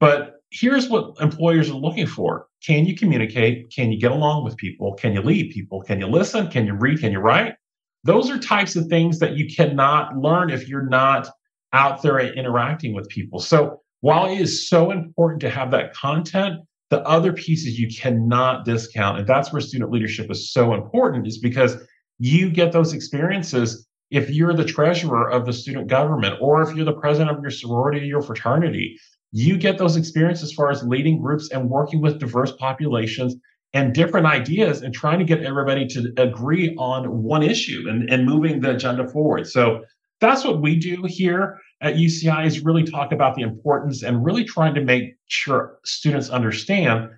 But 0.01 0.37
here's 0.51 0.89
what 0.89 1.15
employers 1.21 1.71
are 1.71 1.75
looking 1.75 2.07
for. 2.07 2.47
Can 2.65 2.87
you 2.87 2.97
communicate? 2.97 3.73
Can 3.75 3.93
you 3.93 4.01
get 4.01 4.13
along 4.13 4.45
with 4.45 4.57
people? 4.57 4.95
Can 4.95 5.13
you 5.13 5.23
lead 5.23 5.51
people? 5.51 5.83
Can 5.83 6.01
you 6.01 6.07
listen? 6.07 6.49
Can 6.49 6.67
you 6.67 6.75
read? 6.75 7.01
Can 7.01 7.13
you 7.13 7.19
write? 7.19 7.55
Those 8.05 8.31
are 8.31 8.39
types 8.39 8.77
of 8.77 8.87
things 8.87 9.19
that 9.19 9.37
you 9.37 9.49
cannot 9.53 10.17
learn 10.17 10.51
if 10.51 10.69
you're 10.69 10.89
not 10.89 11.29
out 11.73 12.03
there 12.03 12.21
interacting 12.21 12.95
with 12.95 13.09
people. 13.09 13.41
So 13.41 13.81
while 14.01 14.27
it 14.27 14.39
is 14.39 14.69
so 14.69 14.93
important 14.93 15.41
to 15.41 15.51
have 15.51 15.73
that 15.73 15.93
content 15.95 16.61
the 16.91 17.01
other 17.03 17.33
pieces 17.33 17.79
you 17.79 17.89
cannot 17.89 18.65
discount. 18.65 19.19
And 19.19 19.27
that's 19.27 19.53
where 19.53 19.61
student 19.61 19.91
leadership 19.91 20.31
is 20.31 20.53
so 20.53 20.75
important, 20.75 21.27
is 21.27 21.39
because 21.39 21.77
you 22.19 22.51
get 22.51 22.73
those 22.73 22.93
experiences 22.93 23.87
if 24.11 24.31
you're 24.31 24.55
the 24.55 24.65
treasurer 24.65 25.29
of 25.29 25.47
the 25.47 25.53
student 25.53 25.89
government 25.89 26.37
or 26.41 26.63
if 26.63 26.75
you're 26.75 26.85
the 26.85 26.93
president 26.93 27.37
of 27.37 27.43
your 27.43 27.51
sorority 27.51 28.13
or 28.13 28.23
fraternity. 28.23 28.97
You 29.33 29.59
get 29.59 29.79
those 29.79 29.97
experiences 29.97 30.51
as 30.51 30.53
far 30.53 30.71
as 30.71 30.85
leading 30.85 31.21
groups 31.21 31.51
and 31.51 31.69
working 31.69 32.01
with 32.01 32.21
diverse 32.21 32.53
populations 32.53 33.35
and 33.75 33.93
different 33.93 34.27
ideas 34.27 34.83
and 34.83 34.95
trying 34.95 35.19
to 35.19 35.25
get 35.25 35.43
everybody 35.43 35.87
to 35.89 36.13
agree 36.17 36.75
on 36.79 37.23
one 37.23 37.43
issue 37.43 37.85
and, 37.89 38.09
and 38.09 38.25
moving 38.25 38.61
the 38.61 38.71
agenda 38.71 39.07
forward. 39.09 39.47
So 39.47 39.83
that's 40.21 40.45
what 40.45 40.61
we 40.61 40.77
do 40.77 41.05
here 41.07 41.59
at 41.81 41.95
UCI 41.95 42.47
is 42.47 42.65
really 42.65 42.85
talk 42.85 43.13
about 43.13 43.35
the 43.35 43.43
importance 43.43 44.03
and 44.03 44.25
really 44.25 44.45
trying 44.45 44.75
to 44.75 44.81
make 44.81 45.15
sure 45.27 45.79
students 45.85 46.31
understand 46.31 47.11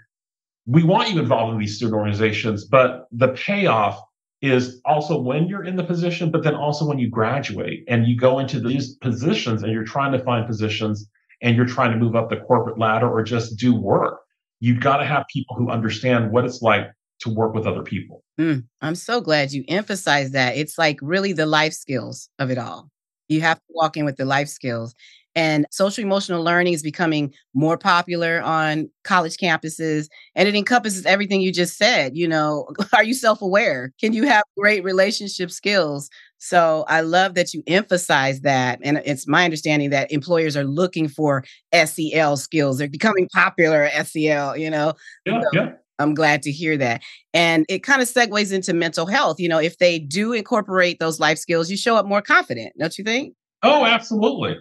we 0.66 0.84
want 0.84 1.10
you 1.10 1.18
involved 1.18 1.54
in 1.54 1.58
these 1.58 1.76
student 1.76 1.96
organizations, 1.96 2.66
but 2.66 3.06
the 3.10 3.28
payoff 3.28 3.98
is 4.42 4.80
also 4.84 5.18
when 5.18 5.48
you're 5.48 5.64
in 5.64 5.76
the 5.76 5.82
position, 5.82 6.30
but 6.30 6.44
then 6.44 6.54
also 6.54 6.86
when 6.86 6.98
you 6.98 7.08
graduate 7.08 7.84
and 7.88 8.06
you 8.06 8.16
go 8.16 8.38
into 8.38 8.60
these 8.60 8.94
positions 8.96 9.62
and 9.62 9.72
you're 9.72 9.84
trying 9.84 10.12
to 10.12 10.22
find 10.22 10.46
positions 10.46 11.08
and 11.40 11.56
you're 11.56 11.66
trying 11.66 11.90
to 11.90 11.96
move 11.96 12.14
up 12.14 12.28
the 12.28 12.36
corporate 12.36 12.78
ladder 12.78 13.08
or 13.08 13.22
just 13.22 13.56
do 13.58 13.74
work. 13.74 14.20
You've 14.60 14.80
got 14.80 14.98
to 14.98 15.06
have 15.06 15.24
people 15.32 15.56
who 15.56 15.70
understand 15.70 16.30
what 16.30 16.44
it's 16.44 16.60
like 16.60 16.90
to 17.20 17.34
work 17.34 17.54
with 17.54 17.66
other 17.66 17.82
people. 17.82 18.22
Mm, 18.40 18.64
I'm 18.80 18.94
so 18.94 19.20
glad 19.20 19.52
you 19.52 19.64
emphasize 19.68 20.30
that. 20.32 20.56
It's 20.56 20.78
like 20.78 20.98
really 21.02 21.32
the 21.32 21.46
life 21.46 21.72
skills 21.72 22.28
of 22.38 22.50
it 22.50 22.58
all. 22.58 22.90
You 23.28 23.40
have 23.42 23.58
to 23.58 23.64
walk 23.70 23.96
in 23.96 24.04
with 24.04 24.16
the 24.16 24.24
life 24.24 24.48
skills. 24.48 24.94
And 25.34 25.66
social 25.70 26.02
emotional 26.02 26.42
learning 26.42 26.72
is 26.72 26.82
becoming 26.82 27.32
more 27.54 27.78
popular 27.78 28.40
on 28.42 28.90
college 29.04 29.36
campuses. 29.36 30.08
And 30.34 30.48
it 30.48 30.56
encompasses 30.56 31.06
everything 31.06 31.40
you 31.40 31.52
just 31.52 31.76
said. 31.76 32.16
You 32.16 32.26
know, 32.26 32.66
are 32.92 33.04
you 33.04 33.14
self 33.14 33.40
aware? 33.42 33.92
Can 34.00 34.12
you 34.12 34.26
have 34.26 34.42
great 34.58 34.82
relationship 34.82 35.50
skills? 35.50 36.10
So 36.38 36.84
I 36.88 37.02
love 37.02 37.34
that 37.34 37.52
you 37.52 37.62
emphasize 37.66 38.40
that. 38.40 38.80
And 38.82 39.00
it's 39.04 39.28
my 39.28 39.44
understanding 39.44 39.90
that 39.90 40.10
employers 40.10 40.56
are 40.56 40.64
looking 40.64 41.08
for 41.08 41.44
SEL 41.72 42.36
skills. 42.36 42.78
They're 42.78 42.88
becoming 42.88 43.28
popular 43.32 43.88
SEL, 44.04 44.56
you 44.56 44.70
know? 44.70 44.94
Yeah, 45.26 45.40
so, 45.40 45.48
yeah. 45.52 45.70
I'm 45.98 46.14
glad 46.14 46.42
to 46.42 46.52
hear 46.52 46.76
that. 46.76 47.02
And 47.34 47.66
it 47.68 47.82
kind 47.82 48.00
of 48.02 48.08
segues 48.08 48.52
into 48.52 48.72
mental 48.72 49.06
health. 49.06 49.40
You 49.40 49.48
know, 49.48 49.58
if 49.58 49.78
they 49.78 49.98
do 49.98 50.32
incorporate 50.32 50.98
those 50.98 51.20
life 51.20 51.38
skills, 51.38 51.70
you 51.70 51.76
show 51.76 51.96
up 51.96 52.06
more 52.06 52.22
confident, 52.22 52.72
don't 52.78 52.96
you 52.96 53.04
think? 53.04 53.34
Oh, 53.62 53.84
absolutely. 53.84 54.56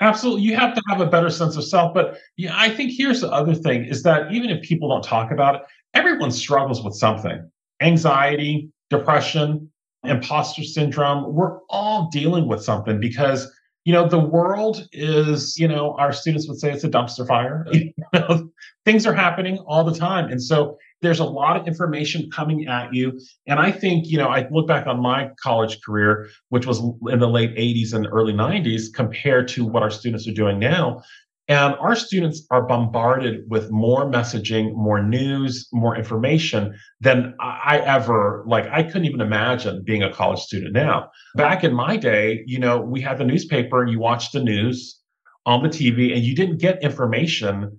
Absolutely. 0.00 0.42
You 0.42 0.56
have 0.56 0.74
to 0.74 0.82
have 0.88 1.00
a 1.00 1.06
better 1.06 1.28
sense 1.28 1.56
of 1.56 1.64
self. 1.64 1.92
But 1.92 2.18
yeah, 2.36 2.54
I 2.56 2.70
think 2.70 2.92
here's 2.92 3.20
the 3.20 3.30
other 3.30 3.54
thing 3.54 3.84
is 3.84 4.02
that 4.04 4.32
even 4.32 4.48
if 4.48 4.62
people 4.62 4.88
don't 4.88 5.04
talk 5.04 5.30
about 5.30 5.56
it, 5.56 5.62
everyone 5.92 6.30
struggles 6.30 6.82
with 6.82 6.94
something 6.94 7.48
anxiety, 7.82 8.70
depression, 8.88 9.70
imposter 10.04 10.62
syndrome. 10.62 11.34
We're 11.34 11.58
all 11.68 12.08
dealing 12.10 12.48
with 12.48 12.62
something 12.62 13.00
because 13.00 13.50
you 13.90 13.96
know 13.96 14.08
the 14.08 14.20
world 14.20 14.88
is 14.92 15.58
you 15.58 15.66
know 15.66 15.96
our 15.98 16.12
students 16.12 16.46
would 16.46 16.60
say 16.60 16.70
it's 16.70 16.84
a 16.84 16.88
dumpster 16.88 17.26
fire. 17.26 17.66
You 18.12 18.20
know, 18.20 18.50
things 18.84 19.04
are 19.04 19.12
happening 19.12 19.58
all 19.66 19.82
the 19.84 19.96
time. 19.96 20.30
And 20.30 20.40
so 20.42 20.78
there's 21.02 21.18
a 21.18 21.24
lot 21.24 21.56
of 21.56 21.66
information 21.66 22.30
coming 22.30 22.68
at 22.68 22.94
you. 22.94 23.18
And 23.48 23.58
i 23.58 23.72
think 23.72 24.06
you 24.06 24.16
know 24.16 24.28
i 24.28 24.46
look 24.52 24.68
back 24.68 24.86
on 24.86 25.00
my 25.00 25.30
college 25.42 25.80
career 25.84 26.28
which 26.50 26.66
was 26.66 26.78
in 27.12 27.18
the 27.18 27.28
late 27.28 27.52
80s 27.56 27.92
and 27.92 28.06
early 28.06 28.32
90s 28.32 28.94
compared 28.94 29.48
to 29.48 29.64
what 29.64 29.82
our 29.82 29.90
students 29.90 30.28
are 30.28 30.38
doing 30.42 30.60
now 30.60 31.02
and 31.50 31.74
our 31.80 31.96
students 31.96 32.46
are 32.52 32.62
bombarded 32.62 33.42
with 33.50 33.72
more 33.72 34.08
messaging, 34.08 34.72
more 34.72 35.02
news, 35.02 35.68
more 35.72 35.96
information 35.96 36.78
than 37.00 37.34
I 37.40 37.78
ever 37.78 38.44
like. 38.46 38.66
I 38.70 38.84
couldn't 38.84 39.06
even 39.06 39.20
imagine 39.20 39.82
being 39.84 40.04
a 40.04 40.12
college 40.12 40.38
student 40.38 40.74
now. 40.74 41.10
Back 41.34 41.64
in 41.64 41.74
my 41.74 41.96
day, 41.96 42.44
you 42.46 42.60
know, 42.60 42.80
we 42.80 43.00
had 43.00 43.18
the 43.18 43.24
newspaper 43.24 43.84
you 43.84 43.98
watched 43.98 44.32
the 44.32 44.40
news 44.40 45.00
on 45.44 45.64
the 45.64 45.68
TV 45.68 46.14
and 46.14 46.22
you 46.22 46.36
didn't 46.36 46.58
get 46.58 46.80
information 46.84 47.76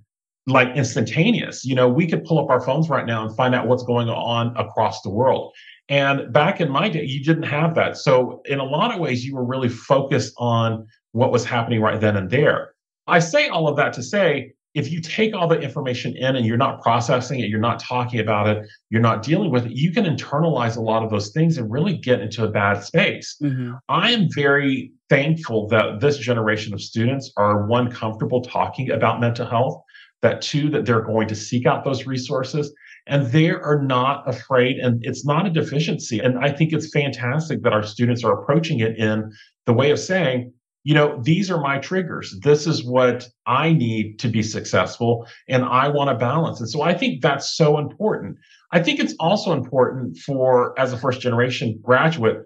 like 0.47 0.75
instantaneous. 0.75 1.63
You 1.63 1.75
know, 1.75 1.87
we 1.87 2.07
could 2.07 2.25
pull 2.25 2.39
up 2.39 2.49
our 2.49 2.59
phones 2.59 2.89
right 2.89 3.05
now 3.05 3.25
and 3.25 3.33
find 3.37 3.55
out 3.55 3.69
what's 3.69 3.83
going 3.83 4.09
on 4.09 4.53
across 4.57 5.01
the 5.01 5.09
world. 5.09 5.53
And 5.87 6.33
back 6.33 6.59
in 6.59 6.69
my 6.69 6.89
day, 6.89 7.05
you 7.05 7.23
didn't 7.23 7.43
have 7.43 7.75
that. 7.75 7.95
So, 7.95 8.41
in 8.43 8.59
a 8.59 8.65
lot 8.65 8.93
of 8.93 8.99
ways, 8.99 9.23
you 9.23 9.33
were 9.33 9.45
really 9.45 9.69
focused 9.69 10.33
on 10.37 10.87
what 11.13 11.31
was 11.31 11.45
happening 11.45 11.79
right 11.79 12.01
then 12.01 12.17
and 12.17 12.29
there. 12.29 12.73
I 13.11 13.19
say 13.19 13.49
all 13.49 13.67
of 13.67 13.75
that 13.77 13.93
to 13.93 14.03
say 14.03 14.53
if 14.73 14.89
you 14.89 15.01
take 15.01 15.35
all 15.35 15.49
the 15.49 15.59
information 15.59 16.15
in 16.15 16.37
and 16.37 16.45
you're 16.45 16.55
not 16.55 16.81
processing 16.81 17.41
it, 17.41 17.49
you're 17.49 17.59
not 17.59 17.77
talking 17.77 18.21
about 18.21 18.47
it, 18.47 18.65
you're 18.89 19.01
not 19.01 19.21
dealing 19.21 19.51
with 19.51 19.65
it, 19.65 19.73
you 19.73 19.91
can 19.91 20.05
internalize 20.05 20.77
a 20.77 20.81
lot 20.81 21.03
of 21.03 21.09
those 21.09 21.31
things 21.31 21.57
and 21.57 21.69
really 21.69 21.97
get 21.97 22.21
into 22.21 22.45
a 22.45 22.47
bad 22.49 22.81
space. 22.81 23.35
Mm-hmm. 23.43 23.73
I 23.89 24.11
am 24.11 24.29
very 24.33 24.93
thankful 25.09 25.67
that 25.67 25.99
this 25.99 26.17
generation 26.17 26.73
of 26.73 26.81
students 26.81 27.33
are 27.35 27.67
one, 27.67 27.91
comfortable 27.91 28.41
talking 28.41 28.91
about 28.91 29.19
mental 29.19 29.45
health, 29.45 29.81
that 30.21 30.41
two, 30.41 30.69
that 30.69 30.85
they're 30.85 31.01
going 31.01 31.27
to 31.27 31.35
seek 31.35 31.65
out 31.65 31.83
those 31.83 32.07
resources. 32.07 32.73
and 33.07 33.27
they 33.27 33.49
are 33.49 33.81
not 33.81 34.27
afraid 34.27 34.77
and 34.77 35.03
it's 35.05 35.25
not 35.25 35.45
a 35.45 35.49
deficiency. 35.49 36.19
And 36.19 36.37
I 36.39 36.51
think 36.51 36.73
it's 36.73 36.91
fantastic 36.91 37.63
that 37.63 37.73
our 37.73 37.83
students 37.83 38.23
are 38.23 38.41
approaching 38.41 38.79
it 38.79 38.97
in 38.97 39.31
the 39.65 39.73
way 39.73 39.91
of 39.91 39.99
saying, 39.99 40.53
you 40.83 40.93
know, 40.93 41.19
these 41.21 41.51
are 41.51 41.61
my 41.61 41.77
triggers. 41.77 42.35
This 42.41 42.65
is 42.65 42.83
what 42.83 43.27
I 43.45 43.71
need 43.71 44.19
to 44.19 44.27
be 44.27 44.41
successful 44.41 45.27
and 45.47 45.63
I 45.63 45.87
want 45.87 46.09
to 46.09 46.15
balance. 46.15 46.59
And 46.59 46.69
so 46.69 46.81
I 46.81 46.93
think 46.93 47.21
that's 47.21 47.55
so 47.55 47.77
important. 47.77 48.37
I 48.71 48.81
think 48.81 48.99
it's 48.99 49.15
also 49.19 49.53
important 49.53 50.17
for, 50.17 50.77
as 50.79 50.93
a 50.93 50.97
first 50.97 51.21
generation 51.21 51.79
graduate, 51.83 52.43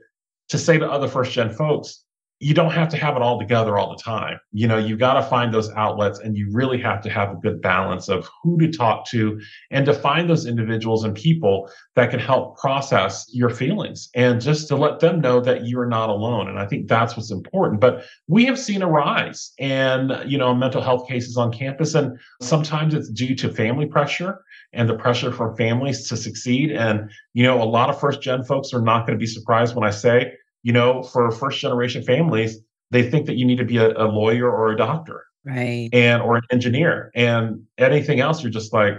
to 0.49 0.57
say 0.57 0.77
to 0.77 0.89
other 0.89 1.07
first 1.07 1.31
gen 1.31 1.51
folks, 1.51 2.04
you 2.45 2.53
don't 2.53 2.73
have 2.73 2.87
to 2.87 2.95
have 2.95 3.15
it 3.15 3.23
all 3.23 3.39
together 3.39 3.75
all 3.75 3.89
the 3.89 4.03
time. 4.03 4.39
You 4.51 4.67
know, 4.67 4.77
you've 4.77 4.99
got 4.99 5.15
to 5.15 5.23
find 5.23 5.51
those 5.51 5.71
outlets 5.71 6.19
and 6.19 6.37
you 6.37 6.47
really 6.51 6.79
have 6.79 7.01
to 7.01 7.09
have 7.09 7.31
a 7.31 7.35
good 7.37 7.59
balance 7.59 8.07
of 8.07 8.29
who 8.43 8.59
to 8.59 8.71
talk 8.71 9.07
to 9.07 9.41
and 9.71 9.83
to 9.87 9.95
find 9.95 10.29
those 10.29 10.45
individuals 10.45 11.03
and 11.03 11.15
people 11.15 11.71
that 11.95 12.11
can 12.11 12.19
help 12.19 12.59
process 12.59 13.25
your 13.33 13.49
feelings 13.49 14.11
and 14.13 14.39
just 14.39 14.67
to 14.67 14.75
let 14.75 14.99
them 14.99 15.21
know 15.21 15.41
that 15.41 15.65
you 15.65 15.79
are 15.79 15.87
not 15.87 16.09
alone. 16.09 16.47
And 16.47 16.59
I 16.59 16.67
think 16.67 16.87
that's 16.87 17.17
what's 17.17 17.31
important. 17.31 17.81
But 17.81 18.05
we 18.27 18.45
have 18.45 18.59
seen 18.59 18.83
a 18.83 18.87
rise 18.87 19.51
and, 19.57 20.13
you 20.27 20.37
know, 20.37 20.53
mental 20.53 20.83
health 20.83 21.07
cases 21.07 21.37
on 21.37 21.51
campus. 21.51 21.95
And 21.95 22.19
sometimes 22.43 22.93
it's 22.93 23.09
due 23.09 23.33
to 23.37 23.51
family 23.51 23.87
pressure 23.87 24.39
and 24.71 24.87
the 24.87 24.95
pressure 24.95 25.31
from 25.31 25.57
families 25.57 26.07
to 26.09 26.15
succeed. 26.15 26.71
And, 26.71 27.09
you 27.33 27.41
know, 27.41 27.59
a 27.59 27.65
lot 27.65 27.89
of 27.89 27.99
first 27.99 28.21
gen 28.21 28.43
folks 28.43 28.71
are 28.71 28.83
not 28.83 29.07
going 29.07 29.17
to 29.17 29.23
be 29.23 29.25
surprised 29.25 29.73
when 29.73 29.83
I 29.83 29.89
say, 29.89 30.33
you 30.65 30.73
know, 30.73 31.03
for 31.03 31.29
first 31.29 31.59
generation 31.59 32.01
families, 32.01 32.57
they 32.89 33.07
think 33.07 33.27
that 33.27 33.37
you 33.37 33.45
need 33.45 33.59
to 33.59 33.63
be 33.63 33.77
a, 33.77 33.91
a 33.91 34.09
lawyer 34.09 34.49
or 34.49 34.71
a 34.71 34.75
doctor. 34.75 35.23
Right. 35.45 35.89
And 35.93 36.23
or 36.23 36.37
an 36.37 36.41
engineer. 36.51 37.11
And 37.13 37.63
anything 37.77 38.19
else, 38.19 38.41
you're 38.41 38.51
just 38.51 38.73
like, 38.73 38.95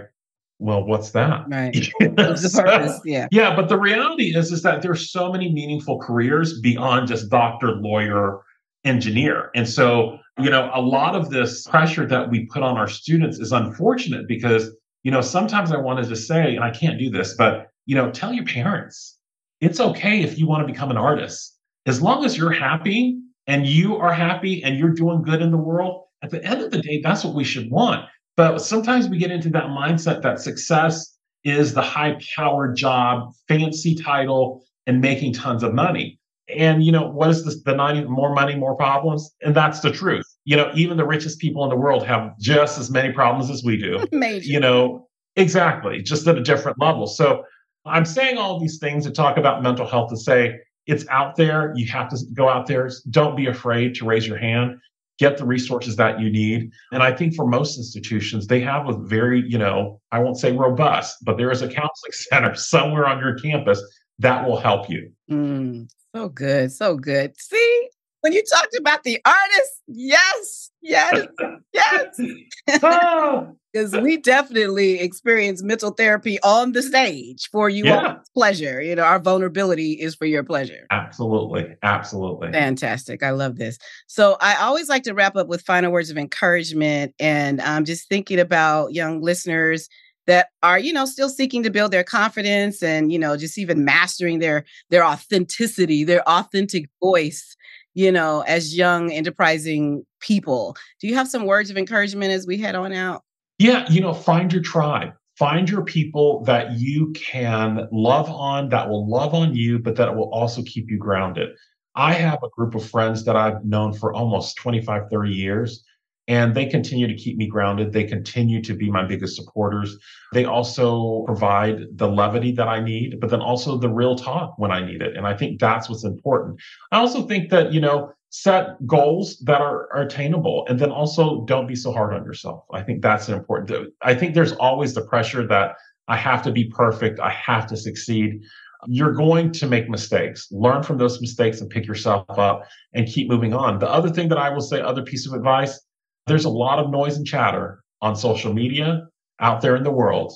well, 0.59 0.85
what's 0.85 1.11
that? 1.11 1.43
Right. 1.49 1.75
Purpose? 1.99 3.01
Yeah. 3.03 3.27
Yeah. 3.31 3.53
But 3.53 3.67
the 3.67 3.77
reality 3.77 4.33
is, 4.33 4.53
is 4.53 4.63
that 4.63 4.81
there's 4.81 5.11
so 5.11 5.29
many 5.29 5.51
meaningful 5.51 5.99
careers 5.99 6.61
beyond 6.61 7.09
just 7.09 7.29
doctor, 7.29 7.73
lawyer, 7.73 8.39
engineer. 8.85 9.51
And 9.53 9.67
so, 9.67 10.19
you 10.39 10.49
know, 10.49 10.71
a 10.73 10.79
lot 10.79 11.17
of 11.17 11.31
this 11.31 11.67
pressure 11.67 12.07
that 12.07 12.29
we 12.29 12.45
put 12.45 12.63
on 12.63 12.77
our 12.77 12.87
students 12.87 13.39
is 13.39 13.51
unfortunate 13.51 14.25
because, 14.25 14.73
you 15.03 15.11
know, 15.11 15.19
sometimes 15.19 15.73
I 15.73 15.77
wanted 15.77 16.07
to 16.07 16.15
say, 16.15 16.55
and 16.55 16.63
I 16.63 16.71
can't 16.71 16.97
do 16.97 17.09
this, 17.09 17.35
but, 17.35 17.67
you 17.85 17.95
know, 17.95 18.09
tell 18.09 18.31
your 18.31 18.45
parents 18.45 19.15
it's 19.59 19.79
okay 19.79 20.21
if 20.21 20.37
you 20.37 20.47
want 20.47 20.65
to 20.65 20.71
become 20.71 20.91
an 20.91 20.97
artist 20.97 21.56
as 21.87 22.01
long 22.01 22.25
as 22.25 22.37
you're 22.37 22.51
happy 22.51 23.17
and 23.47 23.65
you 23.65 23.95
are 23.95 24.13
happy 24.13 24.61
and 24.63 24.77
you're 24.77 24.93
doing 24.93 25.23
good 25.23 25.41
in 25.41 25.51
the 25.51 25.57
world, 25.57 26.03
at 26.21 26.29
the 26.29 26.43
end 26.43 26.61
of 26.61 26.69
the 26.69 26.81
day, 26.81 26.99
that's 27.01 27.23
what 27.23 27.33
we 27.33 27.43
should 27.43 27.71
want. 27.71 28.05
But 28.35 28.59
sometimes 28.59 29.07
we 29.07 29.17
get 29.17 29.31
into 29.31 29.49
that 29.51 29.65
mindset 29.65 30.21
that 30.21 30.39
success 30.41 31.17
is 31.43 31.73
the 31.73 31.81
high 31.81 32.19
powered 32.35 32.75
job, 32.75 33.31
fancy 33.47 33.95
title, 33.95 34.63
and 34.85 35.01
making 35.01 35.33
tons 35.33 35.63
of 35.63 35.73
money. 35.73 36.19
And 36.55 36.83
you 36.83 36.91
know, 36.91 37.09
what 37.09 37.29
is 37.29 37.45
this, 37.45 37.63
the 37.63 37.73
90 37.73 38.05
more 38.05 38.33
money, 38.33 38.55
more 38.55 38.75
problems? 38.75 39.33
And 39.41 39.55
that's 39.55 39.79
the 39.79 39.91
truth. 39.91 40.25
You 40.45 40.57
know, 40.57 40.71
even 40.75 40.97
the 40.97 41.05
richest 41.05 41.39
people 41.39 41.63
in 41.63 41.69
the 41.69 41.75
world 41.75 42.05
have 42.05 42.37
just 42.39 42.77
as 42.77 42.89
many 42.89 43.13
problems 43.13 43.49
as 43.49 43.63
we 43.63 43.77
do. 43.77 44.05
Major. 44.11 44.45
You 44.45 44.59
know, 44.59 45.07
exactly, 45.35 46.01
just 46.01 46.27
at 46.27 46.37
a 46.37 46.41
different 46.41 46.79
level. 46.79 47.07
So 47.07 47.43
I'm 47.85 48.05
saying 48.05 48.37
all 48.37 48.59
these 48.59 48.77
things 48.77 49.05
to 49.05 49.11
talk 49.11 49.37
about 49.37 49.63
mental 49.63 49.87
health 49.87 50.09
to 50.09 50.17
say 50.17 50.57
it's 50.87 51.07
out 51.09 51.35
there. 51.35 51.73
You 51.75 51.85
have 51.87 52.09
to 52.09 52.17
go 52.33 52.49
out 52.49 52.65
there. 52.65 52.89
Don't 53.09 53.35
be 53.35 53.47
afraid 53.47 53.95
to 53.95 54.05
raise 54.05 54.25
your 54.25 54.37
hand. 54.37 54.79
Get 55.19 55.37
the 55.37 55.45
resources 55.45 55.95
that 55.97 56.19
you 56.19 56.29
need. 56.29 56.71
And 56.91 57.03
I 57.03 57.11
think 57.11 57.35
for 57.35 57.45
most 57.45 57.77
institutions, 57.77 58.47
they 58.47 58.61
have 58.61 58.87
a 58.87 58.93
very, 58.93 59.43
you 59.47 59.57
know, 59.57 59.99
I 60.11 60.19
won't 60.19 60.37
say 60.37 60.51
robust, 60.51 61.17
but 61.23 61.37
there 61.37 61.51
is 61.51 61.61
a 61.61 61.67
counseling 61.67 62.11
center 62.11 62.55
somewhere 62.55 63.05
on 63.05 63.19
your 63.19 63.35
campus 63.35 63.81
that 64.19 64.47
will 64.47 64.57
help 64.57 64.89
you. 64.89 65.11
Mm, 65.29 65.89
so 66.15 66.29
good. 66.29 66.71
So 66.71 66.95
good. 66.95 67.33
See, 67.39 67.89
when 68.27 68.33
you 68.33 68.43
talked 68.43 68.75
about 68.77 69.03
the 69.03 69.21
artist, 69.25 69.83
yes, 69.87 70.71
yes, 70.81 71.27
yes. 71.73 72.19
Oh. 72.83 73.55
Because 73.73 73.95
we 74.01 74.17
definitely 74.17 75.01
experience 75.01 75.61
mental 75.61 75.91
therapy 75.91 76.39
on 76.41 76.71
the 76.71 76.81
stage 76.81 77.47
for 77.51 77.69
you 77.69 77.85
yeah. 77.85 78.15
pleasure. 78.33 78.81
You 78.81 78.95
know, 78.95 79.03
our 79.03 79.19
vulnerability 79.19 79.91
is 79.91 80.15
for 80.15 80.25
your 80.25 80.43
pleasure. 80.43 80.87
Absolutely. 80.89 81.75
Absolutely. 81.83 82.51
Fantastic. 82.51 83.21
I 83.21 83.31
love 83.31 83.57
this. 83.57 83.77
So 84.07 84.35
I 84.41 84.55
always 84.55 84.89
like 84.89 85.03
to 85.03 85.13
wrap 85.13 85.35
up 85.35 85.47
with 85.47 85.61
final 85.61 85.91
words 85.91 86.09
of 86.09 86.17
encouragement. 86.17 87.13
And 87.19 87.61
I'm 87.61 87.85
just 87.85 88.09
thinking 88.09 88.39
about 88.39 88.93
young 88.93 89.21
listeners 89.21 89.89
that 90.27 90.49
are 90.61 90.77
you 90.77 90.93
know 90.93 91.05
still 91.05 91.29
seeking 91.29 91.63
to 91.63 91.69
build 91.69 91.91
their 91.91 92.03
confidence 92.03 92.83
and 92.83 93.11
you 93.11 93.17
know 93.17 93.35
just 93.35 93.57
even 93.57 93.83
mastering 93.83 94.39
their 94.39 94.65
their 94.89 95.03
authenticity 95.03 96.03
their 96.03 96.27
authentic 96.29 96.89
voice 97.01 97.55
you 97.97 98.11
know, 98.11 98.41
as 98.41 98.77
young 98.77 99.11
enterprising 99.11 100.05
people. 100.19 100.77
Do 101.01 101.07
you 101.07 101.15
have 101.15 101.27
some 101.27 101.47
words 101.47 101.71
of 101.71 101.77
encouragement 101.77 102.31
as 102.31 102.45
we 102.45 102.59
head 102.59 102.75
on 102.75 102.93
out? 102.93 103.23
Yeah, 103.57 103.89
you 103.89 104.01
know, 104.01 104.13
find 104.13 104.53
your 104.53 104.61
tribe. 104.61 105.13
Find 105.39 105.67
your 105.67 105.83
people 105.83 106.43
that 106.43 106.73
you 106.73 107.11
can 107.13 107.87
love 107.91 108.29
on, 108.29 108.69
that 108.69 108.87
will 108.87 109.09
love 109.09 109.33
on 109.33 109.55
you, 109.55 109.79
but 109.79 109.95
that 109.95 110.15
will 110.15 110.29
also 110.31 110.61
keep 110.61 110.91
you 110.91 110.99
grounded. 110.99 111.49
I 111.95 112.13
have 112.13 112.43
a 112.43 112.49
group 112.49 112.75
of 112.75 112.87
friends 112.87 113.25
that 113.25 113.35
I've 113.35 113.65
known 113.65 113.93
for 113.93 114.13
almost 114.13 114.57
25, 114.57 115.09
30 115.09 115.31
years 115.31 115.83
and 116.27 116.53
they 116.53 116.65
continue 116.65 117.07
to 117.07 117.15
keep 117.15 117.37
me 117.37 117.47
grounded. 117.47 117.93
They 117.93 118.03
continue 118.03 118.61
to 118.63 118.75
be 118.75 118.91
my 118.91 119.05
biggest 119.05 119.35
supporters. 119.35 119.97
They 120.33 120.45
also 120.45 121.23
provide 121.25 121.79
the 121.95 122.07
levity 122.07 122.51
that 122.53 122.67
I 122.67 122.81
need, 122.81 123.19
but 123.19 123.29
then 123.29 123.41
also 123.41 123.77
the 123.77 123.89
real 123.89 124.15
talk 124.15 124.53
when 124.57 124.71
I 124.71 124.85
need 124.85 125.01
it. 125.01 125.15
And 125.15 125.25
I 125.25 125.35
think 125.35 125.59
that's 125.59 125.89
what's 125.89 126.03
important. 126.03 126.59
I 126.91 126.97
also 126.97 127.25
think 127.25 127.49
that, 127.51 127.71
you 127.71 127.79
know, 127.79 128.11
set 128.29 128.85
goals 128.85 129.37
that 129.45 129.61
are, 129.61 129.87
are 129.93 130.01
attainable 130.01 130.65
and 130.67 130.77
then 130.77 130.91
also 130.91 131.45
don't 131.45 131.67
be 131.67 131.75
so 131.75 131.93
hard 131.93 132.13
on 132.13 132.25
yourself. 132.25 132.65
I 132.73 132.81
think 132.81 133.01
that's 133.01 133.29
important. 133.29 133.93
I 134.01 134.13
think 134.13 134.33
there's 134.33 134.51
always 134.53 134.93
the 134.93 135.05
pressure 135.05 135.47
that 135.47 135.75
I 136.09 136.17
have 136.17 136.41
to 136.43 136.51
be 136.51 136.65
perfect. 136.65 137.21
I 137.21 137.31
have 137.31 137.67
to 137.67 137.77
succeed 137.77 138.41
you're 138.85 139.13
going 139.13 139.51
to 139.51 139.67
make 139.67 139.89
mistakes. 139.89 140.47
Learn 140.51 140.83
from 140.83 140.97
those 140.97 141.19
mistakes 141.19 141.61
and 141.61 141.69
pick 141.69 141.87
yourself 141.87 142.25
up 142.37 142.63
and 142.93 143.07
keep 143.07 143.27
moving 143.27 143.53
on. 143.53 143.79
The 143.79 143.89
other 143.89 144.09
thing 144.09 144.29
that 144.29 144.37
I 144.37 144.49
will 144.49 144.61
say, 144.61 144.81
other 144.81 145.01
piece 145.01 145.25
of 145.25 145.33
advice, 145.33 145.79
there's 146.27 146.45
a 146.45 146.49
lot 146.49 146.79
of 146.79 146.91
noise 146.91 147.17
and 147.17 147.25
chatter 147.25 147.83
on 148.01 148.15
social 148.15 148.53
media 148.53 149.07
out 149.39 149.61
there 149.61 149.75
in 149.75 149.83
the 149.83 149.91
world. 149.91 150.33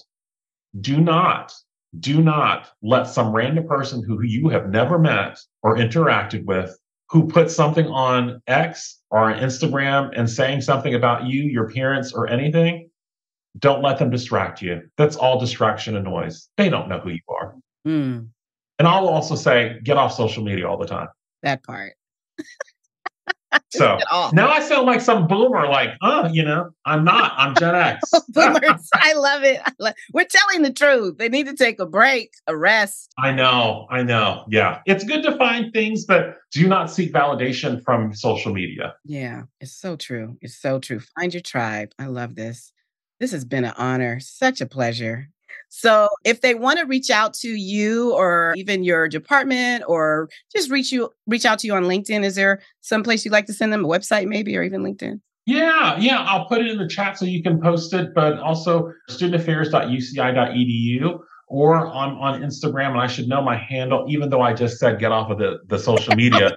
Do 0.79 0.99
not, 0.99 1.53
do 1.99 2.21
not 2.21 2.69
let 2.81 3.07
some 3.07 3.33
random 3.33 3.67
person 3.67 4.03
who 4.03 4.21
you 4.23 4.49
have 4.49 4.69
never 4.69 4.97
met 4.97 5.37
or 5.61 5.77
interacted 5.77 6.45
with 6.45 6.77
who 7.11 7.27
put 7.27 7.51
something 7.51 7.87
on 7.87 8.41
X 8.47 9.01
or 9.09 9.19
on 9.31 9.39
Instagram 9.39 10.11
and 10.15 10.29
saying 10.29 10.61
something 10.61 10.95
about 10.95 11.25
you, 11.25 11.43
your 11.43 11.69
parents, 11.69 12.13
or 12.13 12.29
anything, 12.29 12.89
don't 13.59 13.83
let 13.83 13.99
them 13.99 14.09
distract 14.09 14.61
you. 14.61 14.83
That's 14.97 15.17
all 15.17 15.37
distraction 15.37 15.97
and 15.97 16.05
noise. 16.05 16.47
They 16.55 16.69
don't 16.69 16.87
know 16.87 16.99
who 16.99 17.09
you 17.09 17.19
are. 17.27 17.55
Mm. 17.85 18.29
And 18.79 18.87
I'll 18.87 19.09
also 19.09 19.35
say, 19.35 19.79
get 19.83 19.97
off 19.97 20.13
social 20.13 20.41
media 20.41 20.69
all 20.69 20.77
the 20.77 20.87
time. 20.87 21.09
That 21.43 21.63
part. 21.63 21.93
So 23.71 23.99
now 24.33 24.49
I 24.49 24.59
sound 24.59 24.85
like 24.85 24.99
some 24.99 25.27
boomer, 25.27 25.65
like, 25.67 25.91
oh, 26.01 26.27
you 26.27 26.43
know, 26.43 26.71
I'm 26.85 27.05
not. 27.05 27.33
I'm 27.37 27.55
Gen 27.55 27.73
X. 27.73 28.11
Oh, 28.13 28.21
boomers, 28.29 28.89
I 28.93 29.13
love 29.13 29.43
it. 29.43 29.61
We're 30.13 30.25
telling 30.25 30.61
the 30.61 30.73
truth. 30.73 31.17
They 31.17 31.29
need 31.29 31.47
to 31.47 31.55
take 31.55 31.79
a 31.79 31.85
break, 31.85 32.33
a 32.47 32.55
rest. 32.55 33.13
I 33.17 33.31
know. 33.31 33.87
I 33.89 34.03
know. 34.03 34.43
Yeah. 34.49 34.79
It's 34.85 35.03
good 35.03 35.23
to 35.23 35.37
find 35.37 35.71
things, 35.73 36.05
but 36.05 36.37
do 36.51 36.67
not 36.67 36.91
seek 36.91 37.13
validation 37.13 37.81
from 37.83 38.13
social 38.13 38.53
media. 38.53 38.95
Yeah. 39.05 39.43
It's 39.61 39.73
so 39.73 39.95
true. 39.95 40.37
It's 40.41 40.57
so 40.57 40.79
true. 40.79 40.99
Find 41.17 41.33
your 41.33 41.41
tribe. 41.41 41.93
I 41.97 42.07
love 42.07 42.35
this. 42.35 42.73
This 43.19 43.31
has 43.31 43.45
been 43.45 43.65
an 43.65 43.73
honor. 43.77 44.19
Such 44.19 44.61
a 44.61 44.65
pleasure. 44.65 45.29
So 45.73 46.09
if 46.25 46.41
they 46.41 46.53
want 46.53 46.79
to 46.79 46.85
reach 46.85 47.09
out 47.09 47.33
to 47.35 47.47
you 47.47 48.13
or 48.13 48.53
even 48.57 48.83
your 48.83 49.07
department 49.07 49.85
or 49.87 50.27
just 50.53 50.69
reach 50.69 50.91
you 50.91 51.13
reach 51.27 51.45
out 51.45 51.59
to 51.59 51.67
you 51.67 51.73
on 51.73 51.83
LinkedIn, 51.83 52.25
is 52.25 52.35
there 52.35 52.61
some 52.81 53.03
place 53.03 53.23
you'd 53.23 53.31
like 53.31 53.45
to 53.45 53.53
send 53.53 53.71
them 53.71 53.85
a 53.85 53.87
website 53.87 54.27
maybe 54.27 54.57
or 54.57 54.63
even 54.63 54.83
LinkedIn? 54.83 55.21
Yeah, 55.45 55.97
yeah, 55.97 56.23
I'll 56.23 56.43
put 56.45 56.59
it 56.59 56.67
in 56.67 56.77
the 56.77 56.89
chat 56.89 57.17
so 57.17 57.23
you 57.23 57.41
can 57.41 57.61
post 57.61 57.93
it, 57.93 58.13
but 58.13 58.37
also 58.39 58.91
studentaffairs.uci.edu 59.09 61.19
or 61.47 61.87
on, 61.87 62.17
on 62.17 62.41
Instagram. 62.41 62.91
And 62.91 62.99
I 62.99 63.07
should 63.07 63.29
know 63.29 63.41
my 63.41 63.55
handle, 63.55 64.05
even 64.09 64.29
though 64.29 64.41
I 64.41 64.53
just 64.53 64.77
said 64.77 64.99
get 64.99 65.13
off 65.13 65.31
of 65.31 65.37
the, 65.37 65.59
the 65.67 65.79
social 65.79 66.13
media. 66.17 66.51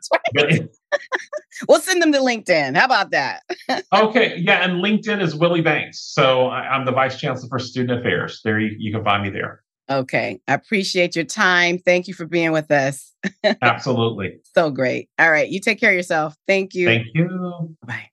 We'll 1.69 1.81
send 1.81 2.03
them 2.03 2.13
to 2.13 2.19
LinkedIn. 2.19 2.77
How 2.77 2.85
about 2.85 3.11
that? 3.11 3.43
okay. 3.93 4.37
Yeah. 4.39 4.65
And 4.65 4.83
LinkedIn 4.85 5.23
is 5.23 5.35
Willie 5.35 5.61
Banks. 5.61 6.01
So 6.01 6.47
I, 6.47 6.75
am 6.75 6.85
the 6.85 6.93
Vice 6.93 7.19
Chancellor 7.19 7.49
for 7.49 7.59
Student 7.59 8.01
Affairs. 8.01 8.41
There 8.45 8.59
you, 8.59 8.75
you 8.79 8.93
can 8.93 9.05
find 9.05 9.23
me 9.23 9.31
there. 9.31 9.63
Okay. 9.91 10.41
I 10.49 10.55
appreciate 10.55 11.15
your 11.15 11.27
time. 11.27 11.79
Thank 11.79 12.09
you 12.09 12.15
for 12.15 12.27
being 12.27 12.53
with 12.53 12.71
us. 12.71 13.13
Absolutely. 13.63 14.39
So 14.55 14.71
great. 14.71 15.09
All 15.19 15.31
right. 15.31 15.49
You 15.49 15.61
take 15.61 15.79
care 15.79 15.91
of 15.91 15.97
yourself. 15.97 16.35
Thank 16.47 16.75
you. 16.75 16.87
Thank 16.87 17.07
you. 17.15 17.77
Bye. 17.87 18.11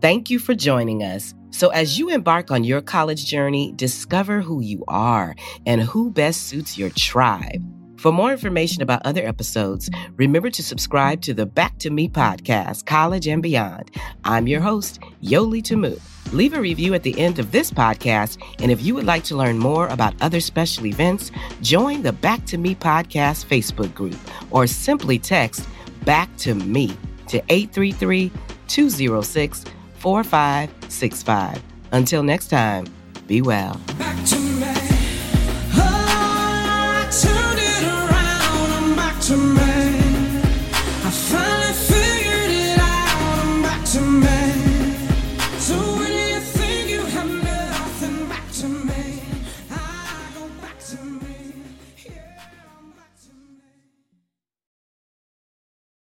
Thank 0.00 0.30
you 0.30 0.38
for 0.38 0.54
joining 0.54 1.02
us. 1.02 1.34
So, 1.50 1.68
as 1.70 1.98
you 1.98 2.08
embark 2.08 2.50
on 2.50 2.64
your 2.64 2.80
college 2.80 3.26
journey, 3.26 3.72
discover 3.76 4.40
who 4.40 4.60
you 4.62 4.82
are 4.88 5.34
and 5.66 5.82
who 5.82 6.10
best 6.10 6.46
suits 6.46 6.78
your 6.78 6.90
tribe. 6.90 7.62
For 8.00 8.12
more 8.12 8.32
information 8.32 8.80
about 8.80 9.04
other 9.04 9.26
episodes, 9.26 9.90
remember 10.16 10.48
to 10.48 10.62
subscribe 10.62 11.20
to 11.20 11.34
the 11.34 11.44
Back 11.44 11.78
to 11.80 11.90
Me 11.90 12.08
podcast, 12.08 12.86
College 12.86 13.26
and 13.26 13.42
Beyond. 13.42 13.90
I'm 14.24 14.46
your 14.46 14.62
host, 14.62 15.00
Yoli 15.22 15.62
Tamu. 15.62 15.98
Leave 16.32 16.54
a 16.54 16.60
review 16.62 16.94
at 16.94 17.02
the 17.02 17.18
end 17.20 17.38
of 17.38 17.52
this 17.52 17.70
podcast, 17.70 18.42
and 18.62 18.70
if 18.70 18.82
you 18.82 18.94
would 18.94 19.04
like 19.04 19.22
to 19.24 19.36
learn 19.36 19.58
more 19.58 19.86
about 19.88 20.14
other 20.22 20.40
special 20.40 20.86
events, 20.86 21.30
join 21.60 22.00
the 22.00 22.14
Back 22.14 22.46
to 22.46 22.56
Me 22.56 22.74
podcast 22.74 23.44
Facebook 23.44 23.92
group 23.92 24.16
or 24.50 24.66
simply 24.66 25.18
text 25.18 25.68
Back 26.06 26.34
to 26.38 26.54
Me 26.54 26.96
to 27.28 27.42
833 27.50 28.32
206 28.66 29.64
4565. 29.98 31.62
Until 31.92 32.22
next 32.22 32.48
time, 32.48 32.86
be 33.26 33.42
well. 33.42 33.78